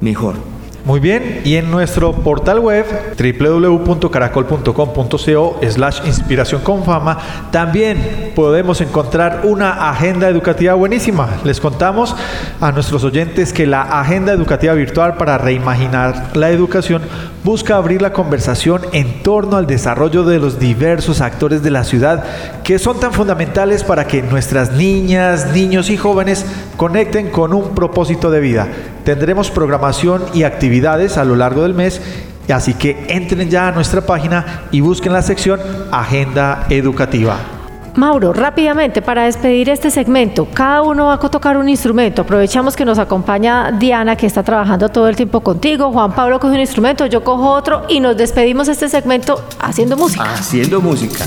mejor. 0.00 0.57
Muy 0.88 0.98
bien, 1.00 1.42
y 1.44 1.56
en 1.56 1.70
nuestro 1.70 2.12
portal 2.12 2.60
web 2.60 2.86
www.caracol.com.co 3.18 5.60
slash 5.68 6.00
inspiración 6.06 6.62
con 6.62 6.82
fama 6.82 7.18
también 7.50 8.32
podemos 8.34 8.80
encontrar 8.80 9.42
una 9.44 9.90
agenda 9.90 10.30
educativa 10.30 10.72
buenísima. 10.72 11.28
Les 11.44 11.60
contamos 11.60 12.16
a 12.58 12.72
nuestros 12.72 13.04
oyentes 13.04 13.52
que 13.52 13.66
la 13.66 13.82
agenda 13.82 14.32
educativa 14.32 14.72
virtual 14.72 15.18
para 15.18 15.36
reimaginar 15.36 16.30
la 16.32 16.48
educación 16.48 17.02
busca 17.44 17.76
abrir 17.76 18.02
la 18.02 18.12
conversación 18.12 18.82
en 18.92 19.22
torno 19.22 19.56
al 19.56 19.66
desarrollo 19.66 20.24
de 20.24 20.38
los 20.38 20.58
diversos 20.58 21.20
actores 21.20 21.62
de 21.62 21.70
la 21.70 21.84
ciudad 21.84 22.24
que 22.64 22.78
son 22.78 23.00
tan 23.00 23.12
fundamentales 23.12 23.84
para 23.84 24.06
que 24.06 24.22
nuestras 24.22 24.72
niñas, 24.72 25.52
niños 25.52 25.90
y 25.90 25.96
jóvenes 25.96 26.44
conecten 26.76 27.30
con 27.30 27.52
un 27.52 27.74
propósito 27.74 28.30
de 28.30 28.40
vida. 28.40 28.68
Tendremos 29.04 29.50
programación 29.50 30.24
y 30.34 30.42
actividades 30.42 31.16
a 31.16 31.24
lo 31.24 31.36
largo 31.36 31.62
del 31.62 31.74
mes, 31.74 32.00
así 32.52 32.74
que 32.74 33.06
entren 33.08 33.50
ya 33.50 33.68
a 33.68 33.72
nuestra 33.72 34.02
página 34.02 34.64
y 34.70 34.80
busquen 34.80 35.12
la 35.12 35.22
sección 35.22 35.60
Agenda 35.90 36.66
Educativa. 36.70 37.57
Mauro, 37.98 38.32
rápidamente 38.32 39.02
para 39.02 39.24
despedir 39.24 39.68
este 39.68 39.90
segmento, 39.90 40.46
cada 40.54 40.82
uno 40.82 41.06
va 41.06 41.14
a 41.14 41.18
tocar 41.18 41.56
un 41.56 41.68
instrumento. 41.68 42.22
Aprovechamos 42.22 42.76
que 42.76 42.84
nos 42.84 42.98
acompaña 42.98 43.72
Diana, 43.72 44.14
que 44.16 44.26
está 44.26 44.42
trabajando 44.44 44.88
todo 44.88 45.08
el 45.08 45.16
tiempo 45.16 45.40
contigo. 45.40 45.90
Juan 45.90 46.12
Pablo 46.12 46.38
coge 46.38 46.54
un 46.54 46.60
instrumento, 46.60 47.06
yo 47.06 47.24
cojo 47.24 47.50
otro 47.50 47.82
y 47.88 47.98
nos 47.98 48.16
despedimos 48.16 48.68
este 48.68 48.88
segmento 48.88 49.44
haciendo 49.58 49.96
música. 49.96 50.32
Haciendo 50.32 50.80
música. 50.80 51.24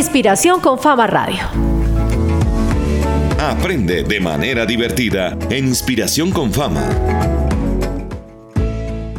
Inspiración 0.00 0.62
con 0.62 0.78
Fama 0.78 1.06
Radio. 1.06 1.42
Aprende 3.38 4.02
de 4.02 4.18
manera 4.18 4.64
divertida 4.64 5.36
en 5.50 5.68
Inspiración 5.68 6.30
con 6.30 6.50
Fama. 6.50 6.88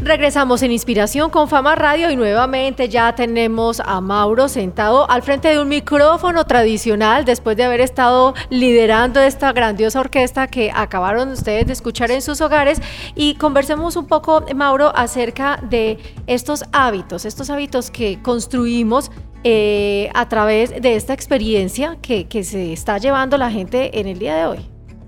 Regresamos 0.01 0.63
en 0.63 0.71
Inspiración 0.71 1.29
con 1.29 1.47
Fama 1.47 1.75
Radio 1.75 2.09
y 2.09 2.15
nuevamente 2.15 2.89
ya 2.89 3.13
tenemos 3.13 3.79
a 3.79 4.01
Mauro 4.01 4.47
sentado 4.47 5.07
al 5.07 5.21
frente 5.21 5.49
de 5.49 5.59
un 5.59 5.69
micrófono 5.69 6.45
tradicional 6.45 7.25
después 7.25 7.55
de 7.57 7.65
haber 7.65 7.81
estado 7.81 8.33
liderando 8.49 9.21
esta 9.21 9.53
grandiosa 9.53 9.99
orquesta 9.99 10.47
que 10.47 10.71
acabaron 10.73 11.29
ustedes 11.29 11.67
de 11.67 11.73
escuchar 11.73 12.09
en 12.09 12.23
sus 12.23 12.41
hogares 12.41 12.81
y 13.13 13.35
conversemos 13.35 13.95
un 13.95 14.07
poco, 14.07 14.43
Mauro, 14.55 14.91
acerca 14.95 15.59
de 15.61 15.99
estos 16.25 16.65
hábitos, 16.71 17.25
estos 17.25 17.51
hábitos 17.51 17.91
que 17.91 18.19
construimos 18.23 19.11
eh, 19.43 20.09
a 20.13 20.29
través 20.29 20.81
de 20.81 20.95
esta 20.95 21.13
experiencia 21.13 21.97
que, 22.01 22.25
se 22.43 22.73
está 22.73 22.97
llevando 22.97 23.37
la 23.37 23.49
gente 23.49 23.99
en 23.99 24.07
el 24.07 24.19
día 24.19 24.35
de 24.35 24.45
hoy. 24.45 24.59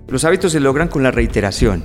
Los 0.08 0.24
hábitos 0.24 0.52
se 0.52 0.60
logran 0.60 0.88
con 0.88 1.02
la 1.02 1.10
reiteración. 1.10 1.84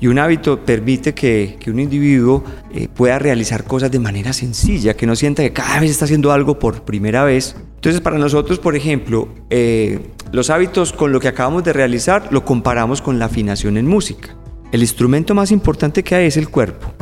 Y 0.00 0.06
un 0.06 0.18
hábito 0.18 0.64
permite 0.64 1.12
que, 1.12 1.56
que 1.60 1.70
un 1.70 1.78
individuo 1.78 2.42
eh, 2.72 2.88
pueda 2.88 3.18
realizar 3.18 3.64
cosas 3.64 3.90
de 3.90 3.98
manera 3.98 4.32
sencilla, 4.32 4.94
que 4.94 5.06
no 5.06 5.14
sienta 5.14 5.42
que 5.42 5.52
cada 5.52 5.78
vez 5.80 5.90
está 5.90 6.06
haciendo 6.06 6.32
algo 6.32 6.58
por 6.58 6.84
primera 6.84 7.24
vez. 7.24 7.54
Entonces, 7.74 8.00
para 8.00 8.18
nosotros, 8.18 8.58
por 8.58 8.76
ejemplo, 8.76 9.28
eh, 9.50 10.00
los 10.32 10.48
hábitos 10.48 10.92
con 10.92 11.12
lo 11.12 11.20
que 11.20 11.28
acabamos 11.28 11.64
de 11.64 11.72
realizar 11.72 12.32
lo 12.32 12.44
comparamos 12.44 13.02
con 13.02 13.18
la 13.18 13.26
afinación 13.26 13.76
en 13.76 13.86
música. 13.86 14.36
El 14.72 14.80
instrumento 14.82 15.34
más 15.34 15.50
importante 15.50 16.04
que 16.04 16.14
hay 16.14 16.26
es 16.26 16.36
el 16.36 16.48
cuerpo. 16.48 16.92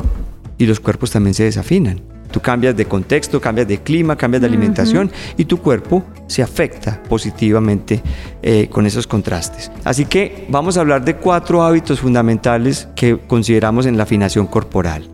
Y 0.57 0.65
los 0.65 0.79
cuerpos 0.79 1.11
también 1.11 1.33
se 1.33 1.43
desafinan. 1.43 2.01
Tú 2.31 2.39
cambias 2.39 2.75
de 2.75 2.85
contexto, 2.85 3.41
cambias 3.41 3.67
de 3.67 3.79
clima, 3.79 4.15
cambias 4.15 4.41
de 4.41 4.47
alimentación 4.47 5.11
y 5.37 5.45
tu 5.45 5.57
cuerpo 5.57 6.03
se 6.27 6.43
afecta 6.43 7.01
positivamente 7.09 8.01
eh, 8.41 8.67
con 8.69 8.85
esos 8.85 9.07
contrastes. 9.07 9.71
Así 9.83 10.05
que 10.05 10.45
vamos 10.49 10.77
a 10.77 10.81
hablar 10.81 11.03
de 11.03 11.15
cuatro 11.15 11.63
hábitos 11.63 12.01
fundamentales 12.01 12.87
que 12.95 13.17
consideramos 13.17 13.85
en 13.85 13.97
la 13.97 14.03
afinación 14.03 14.45
corporal. 14.47 15.09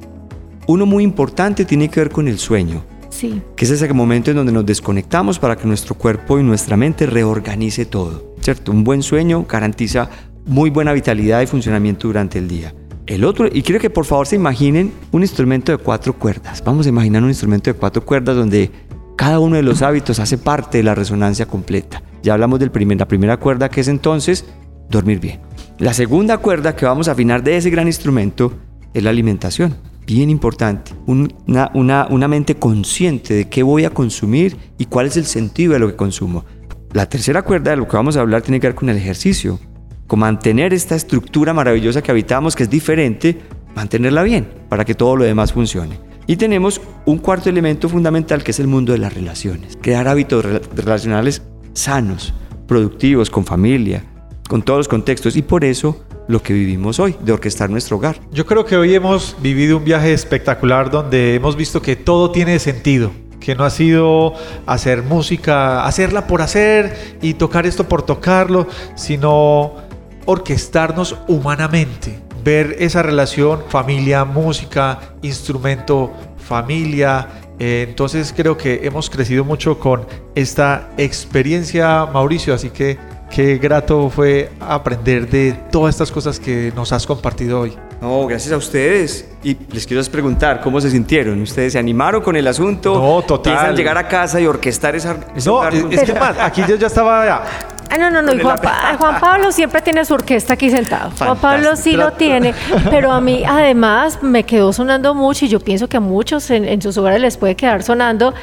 Uno 0.68 0.86
muy 0.86 1.04
importante 1.04 1.64
tiene 1.64 1.90
que 1.90 2.02
ver 2.02 2.10
con 2.10 2.28
el 2.28 2.40
sueño. 2.40 2.84
Sí. 3.10 3.42
Que 3.56 3.64
es 3.64 3.72
ese 3.72 3.94
momento 3.94 4.32
en 4.32 4.38
donde 4.38 4.52
nos 4.52 4.66
desconectamos 4.66 5.40
para 5.40 5.56
que 5.56 5.66
nuestro 5.68 5.96
cuerpo 5.96 6.38
y 6.38 6.44
nuestra 6.44 6.76
mente 6.76 7.06
reorganice 7.06 7.86
todo. 7.86 8.36
¿Cierto? 8.42 8.72
Un 8.72 8.84
buen 8.84 9.04
sueño 9.04 9.46
garantiza 9.48 10.10
muy 10.46 10.70
buena 10.70 10.92
vitalidad 10.92 11.42
y 11.42 11.48
funcionamiento 11.48 12.08
durante 12.08 12.40
el 12.40 12.48
día. 12.48 12.74
El 13.08 13.24
otro, 13.24 13.48
y 13.52 13.62
quiero 13.62 13.80
que 13.80 13.92
por 13.92 14.06
favor 14.06 14.26
se 14.26 14.36
imaginen 14.36 14.92
un 15.12 15.22
instrumento 15.22 15.72
de 15.72 15.78
cuatro 15.78 16.14
cuerdas. 16.14 16.64
Vamos 16.66 16.88
a 16.88 16.90
imaginar 16.90 17.22
un 17.22 17.30
instrumento 17.30 17.70
de 17.70 17.76
cuatro 17.76 18.04
cuerdas 18.04 18.36
donde 18.36 18.72
cada 19.16 19.40
uno 19.40 19.58
de 19.58 19.62
los 19.62 19.84
hábitos 19.84 20.20
hace 20.20 20.40
parte 20.40 20.80
de 20.80 20.84
la 20.84 20.96
resonancia 20.96 21.46
completa. 21.46 22.02
Ya 22.24 22.34
hablamos 22.34 22.60
de 22.60 22.70
primer, 22.72 22.98
la 22.98 23.08
primera 23.08 23.38
cuerda 23.38 23.70
que 23.70 23.82
es 23.82 23.88
entonces 23.88 24.46
dormir 24.90 25.20
bien. 25.20 25.40
La 25.78 25.94
segunda 25.94 26.40
cuerda 26.40 26.76
que 26.76 26.86
vamos 26.86 27.08
a 27.08 27.12
afinar 27.12 27.44
de 27.44 27.58
ese 27.58 27.70
gran 27.70 27.86
instrumento 27.86 28.54
es 28.92 29.04
la 29.04 29.12
alimentación. 29.12 29.76
Bien 30.08 30.32
importante. 30.32 30.94
Una, 31.06 31.70
una, 31.76 32.08
una 32.10 32.28
mente 32.28 32.56
consciente 32.56 33.36
de 33.36 33.50
qué 33.50 33.62
voy 33.62 33.86
a 33.86 33.92
consumir 33.92 34.58
y 34.80 34.86
cuál 34.86 35.06
es 35.06 35.18
el 35.18 35.26
sentido 35.26 35.74
de 35.74 35.80
lo 35.80 35.88
que 35.88 35.96
consumo. 35.96 36.44
La 36.92 37.08
tercera 37.08 37.44
cuerda 37.44 37.72
de 37.72 37.78
lo 37.78 37.88
que 37.88 37.98
vamos 37.98 38.18
a 38.18 38.22
hablar 38.22 38.42
tiene 38.42 38.60
que 38.60 38.68
ver 38.68 38.76
con 38.76 38.90
el 38.90 38.98
ejercicio 38.98 39.60
con 40.08 40.20
mantener 40.20 40.74
esta 40.74 40.96
estructura 40.96 41.54
maravillosa 41.54 42.02
que 42.02 42.12
habitamos, 42.12 42.56
que 42.56 42.64
es 42.64 42.70
diferente, 42.70 43.40
mantenerla 43.76 44.24
bien 44.24 44.48
para 44.70 44.86
que 44.86 44.96
todo 44.96 45.16
lo 45.16 45.24
demás 45.24 45.54
funcione. 45.54 46.00
Y 46.28 46.38
tenemos 46.38 46.82
un 47.06 47.20
cuarto 47.20 47.50
elemento 47.50 47.88
fundamental 47.88 48.44
que 48.44 48.52
es 48.52 48.60
el 48.60 48.68
mundo 48.68 48.94
de 48.94 48.98
las 48.98 49.14
relaciones. 49.14 49.78
Crear 49.82 50.08
hábitos 50.08 50.44
relacionales 50.76 51.44
sanos, 51.74 52.34
productivos, 52.68 53.30
con 53.30 53.46
familia, 53.46 54.04
con 54.50 54.64
todos 54.64 54.80
los 54.80 54.88
contextos. 54.88 55.36
Y 55.36 55.44
por 55.44 55.64
eso 55.64 56.04
lo 56.28 56.42
que 56.42 56.54
vivimos 56.54 57.00
hoy, 57.00 57.16
de 57.24 57.32
orquestar 57.32 57.70
nuestro 57.70 57.98
hogar. 57.98 58.20
Yo 58.32 58.46
creo 58.48 58.66
que 58.66 58.76
hoy 58.76 58.96
hemos 58.96 59.36
vivido 59.42 59.78
un 59.78 59.86
viaje 59.86 60.14
espectacular 60.14 60.90
donde 60.90 61.36
hemos 61.36 61.56
visto 61.56 61.82
que 61.82 61.96
todo 61.96 62.32
tiene 62.32 62.58
sentido 62.58 63.12
que 63.46 63.54
no 63.54 63.64
ha 63.64 63.70
sido 63.70 64.34
hacer 64.66 65.04
música, 65.04 65.86
hacerla 65.86 66.26
por 66.26 66.42
hacer 66.42 67.18
y 67.22 67.36
tocar 67.36 67.68
esto 67.68 67.88
por 67.88 68.02
tocarlo, 68.02 68.68
sino 68.96 69.85
orquestarnos 70.26 71.16
humanamente, 71.28 72.20
ver 72.44 72.76
esa 72.80 73.02
relación 73.02 73.64
familia, 73.70 74.26
música, 74.26 75.00
instrumento, 75.22 76.12
familia. 76.38 77.28
Eh, 77.58 77.86
entonces 77.88 78.34
creo 78.36 78.58
que 78.58 78.82
hemos 78.84 79.10
crecido 79.10 79.44
mucho 79.44 79.80
con 79.80 80.06
esta 80.36 80.90
experiencia, 80.98 82.06
Mauricio, 82.06 82.54
así 82.54 82.70
que 82.70 82.98
qué 83.30 83.58
grato 83.58 84.10
fue 84.10 84.52
aprender 84.60 85.30
de 85.30 85.54
todas 85.72 85.96
estas 85.96 86.12
cosas 86.12 86.40
que 86.40 86.72
nos 86.76 86.92
has 86.92 87.06
compartido 87.06 87.62
hoy. 87.62 87.74
No, 88.02 88.28
gracias 88.28 88.54
a 88.54 88.58
ustedes. 88.58 89.28
Y 89.44 89.58
les 89.72 89.88
quiero 89.88 90.04
preguntar, 90.04 90.62
¿cómo 90.62 90.80
se 90.82 90.92
sintieron? 90.92 91.42
¿Ustedes 91.42 91.74
se 91.74 91.80
animaron 91.80 92.22
con 92.22 92.36
el 92.36 92.48
asunto? 92.48 92.94
No, 92.94 93.22
total. 93.24 93.54
¿Piensan 93.54 93.76
llegar 93.76 93.98
a 93.98 94.08
casa 94.08 94.40
y 94.40 94.46
orquestar 94.46 94.96
esa... 94.96 95.18
ese 95.36 95.50
No, 95.50 95.68
es 95.68 96.04
que 96.04 96.14
más, 96.20 96.38
aquí 96.40 96.62
yo 96.68 96.76
ya 96.76 96.88
estaba 96.88 97.26
ya, 97.26 97.44
Ah, 97.90 97.98
no, 97.98 98.10
no, 98.10 98.22
no. 98.22 98.34
y 98.34 98.40
Juan, 98.40 98.60
Pa- 98.62 98.96
Juan 98.98 99.20
Pablo 99.20 99.52
siempre 99.52 99.82
tiene 99.82 100.04
su 100.06 100.14
orquesta 100.14 100.54
aquí 100.54 100.70
sentado. 100.70 101.12
Juan 101.18 101.38
Pablo 101.38 101.76
sí 101.76 101.94
lo 101.94 102.12
tiene, 102.14 102.54
pero 102.90 103.12
a 103.12 103.22
mí 103.22 103.44
además 103.48 104.20
me 104.22 104.44
quedó 104.44 104.74
sonando 104.74 105.14
mucho 105.14 105.46
y 105.46 105.48
yo 105.50 105.60
pienso 105.60 105.88
que 105.88 105.98
a 105.98 106.02
muchos 106.02 106.50
en, 106.50 106.66
en 106.66 106.82
sus 106.82 106.98
hogares 106.98 107.22
les 107.22 107.38
puede 107.38 107.56
quedar 107.56 107.84
sonando 107.84 108.34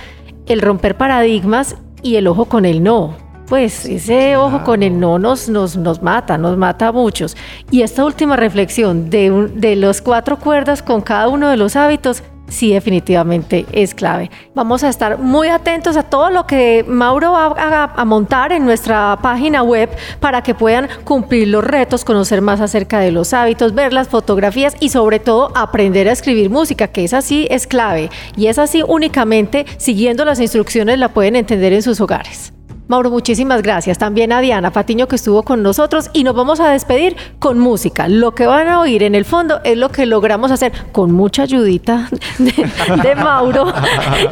el 0.46 0.61
romper 0.61 0.96
paradigmas 0.96 1.76
y 2.02 2.16
el 2.16 2.26
ojo 2.26 2.46
con 2.46 2.64
el 2.64 2.83
no. 2.83 3.16
Pues 3.46 3.85
ese 3.85 4.37
ojo 4.37 4.62
con 4.64 4.83
el 4.83 4.98
no 4.98 5.18
nos, 5.18 5.48
nos, 5.50 5.76
nos 5.76 6.00
mata, 6.02 6.38
nos 6.38 6.57
mata 6.57 6.87
a 6.88 6.92
muchos. 6.92 7.37
Y 7.70 7.83
esta 7.83 8.02
última 8.05 8.35
reflexión 8.37 9.11
de, 9.11 9.31
un- 9.31 9.61
de 9.61 9.76
los 9.76 10.00
cuatro 10.00 10.38
cuerdas 10.38 10.83
con 10.83 11.02
cada 11.02 11.28
uno 11.28 11.48
de 11.50 11.59
los 11.59 11.76
hábitos, 11.76 12.22
sí 12.48 12.72
definitivamente 12.72 13.66
es 13.72 13.94
clave. 13.94 14.31
Vamos 14.55 14.85
a 14.85 14.88
estar 14.88 15.18
muy 15.18 15.48
atentos 15.48 15.96
a 15.96 16.02
todo 16.02 16.31
lo 16.31 16.46
que 16.46 16.85
Mauro 16.87 17.33
va 17.33 17.46
a, 17.46 17.85
a 17.94 18.05
montar 18.05 18.52
en 18.52 18.64
nuestra 18.64 19.18
página 19.22 19.62
web 19.62 19.90
para 20.20 20.42
que 20.42 20.55
puedan 20.55 20.88
cumplir 21.05 21.48
los 21.48 21.64
retos, 21.64 22.05
conocer 22.05 22.42
más 22.42 22.61
acerca 22.61 23.00
de 23.00 23.12
los 23.12 23.33
hábitos, 23.33 23.74
ver 23.74 23.92
las 23.92 24.09
fotografías 24.09 24.76
y 24.81 24.90
sobre 24.90 25.18
todo 25.18 25.52
aprender 25.57 26.09
a 26.09 26.12
escribir 26.12 26.50
música, 26.50 26.88
que 26.88 27.05
es 27.05 27.14
así, 27.14 27.46
es 27.50 27.66
clave. 27.66 28.11
Y 28.37 28.46
es 28.46 28.59
así 28.59 28.83
únicamente 28.87 29.66
siguiendo 29.78 30.24
las 30.24 30.40
instrucciones 30.40 30.98
la 30.98 31.09
pueden 31.09 31.37
entender 31.37 31.72
en 31.72 31.83
sus 31.83 32.00
hogares. 32.00 32.52
Mauro, 32.92 33.11
muchísimas 33.11 33.62
gracias. 33.62 33.96
También 33.96 34.33
a 34.33 34.42
Diana 34.42 34.70
Patiño 34.70 35.09
que 35.09 35.16
estuvo 35.16 35.44
con 35.44 35.62
nosotros 35.62 36.11
y 36.12 36.24
nos 36.24 36.35
vamos 36.35 36.61
a 36.61 36.68
despedir 36.68 37.16
con 37.38 37.59
música. 37.59 38.07
Lo 38.07 38.35
que 38.35 38.44
van 38.44 38.68
a 38.68 38.81
oír 38.81 39.02
en 39.02 39.14
el 39.14 39.24
fondo 39.24 39.62
es 39.64 39.78
lo 39.78 39.88
que 39.88 40.05
logramos 40.05 40.50
hacer 40.50 40.72
con 40.92 41.11
mucha 41.11 41.44
ayudita 41.44 42.11
de, 42.38 43.14
Mauro 43.14 43.72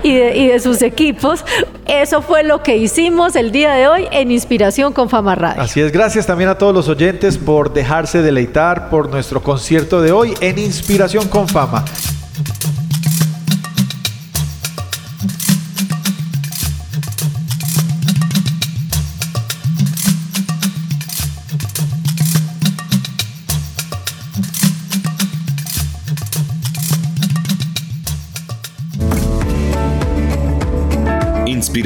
y 0.03 0.15
de, 0.15 0.37
y 0.37 0.49
de 0.49 0.61
sus 0.61 0.83
equipos. 0.83 1.43
Eso 1.87 2.21
fue 2.21 2.43
lo 2.43 2.63
que 2.63 2.77
hicimos 2.77 3.35
el 3.35 3.51
día 3.51 3.73
de 3.73 3.89
hoy 3.89 4.07
en 4.13 4.31
Inspiración 4.31 4.93
con 4.93 5.09
Fama 5.09 5.37
Radio. 5.37 5.63
Así 5.63 5.81
es, 5.81 5.91
gracias 5.91 6.27
también 6.27 6.51
a 6.51 6.59
todos 6.59 6.75
los 6.75 6.87
oyentes 6.87 7.39
por 7.39 7.73
dejarse 7.73 8.21
deleitar 8.21 8.91
por 8.91 9.09
nuestro 9.09 9.43
concierto 9.43 10.03
de 10.03 10.13
hoy 10.13 10.35
en 10.43 10.59
Inspiración 10.59 11.29
con 11.29 11.49
Fama. 11.49 11.83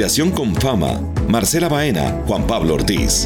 Con 0.05 0.53
fama. 0.53 1.01
Marcela 1.27 1.67
Baena, 1.67 2.21
Juan 2.27 2.45
Pablo 2.45 2.75
Ortiz. 2.75 3.25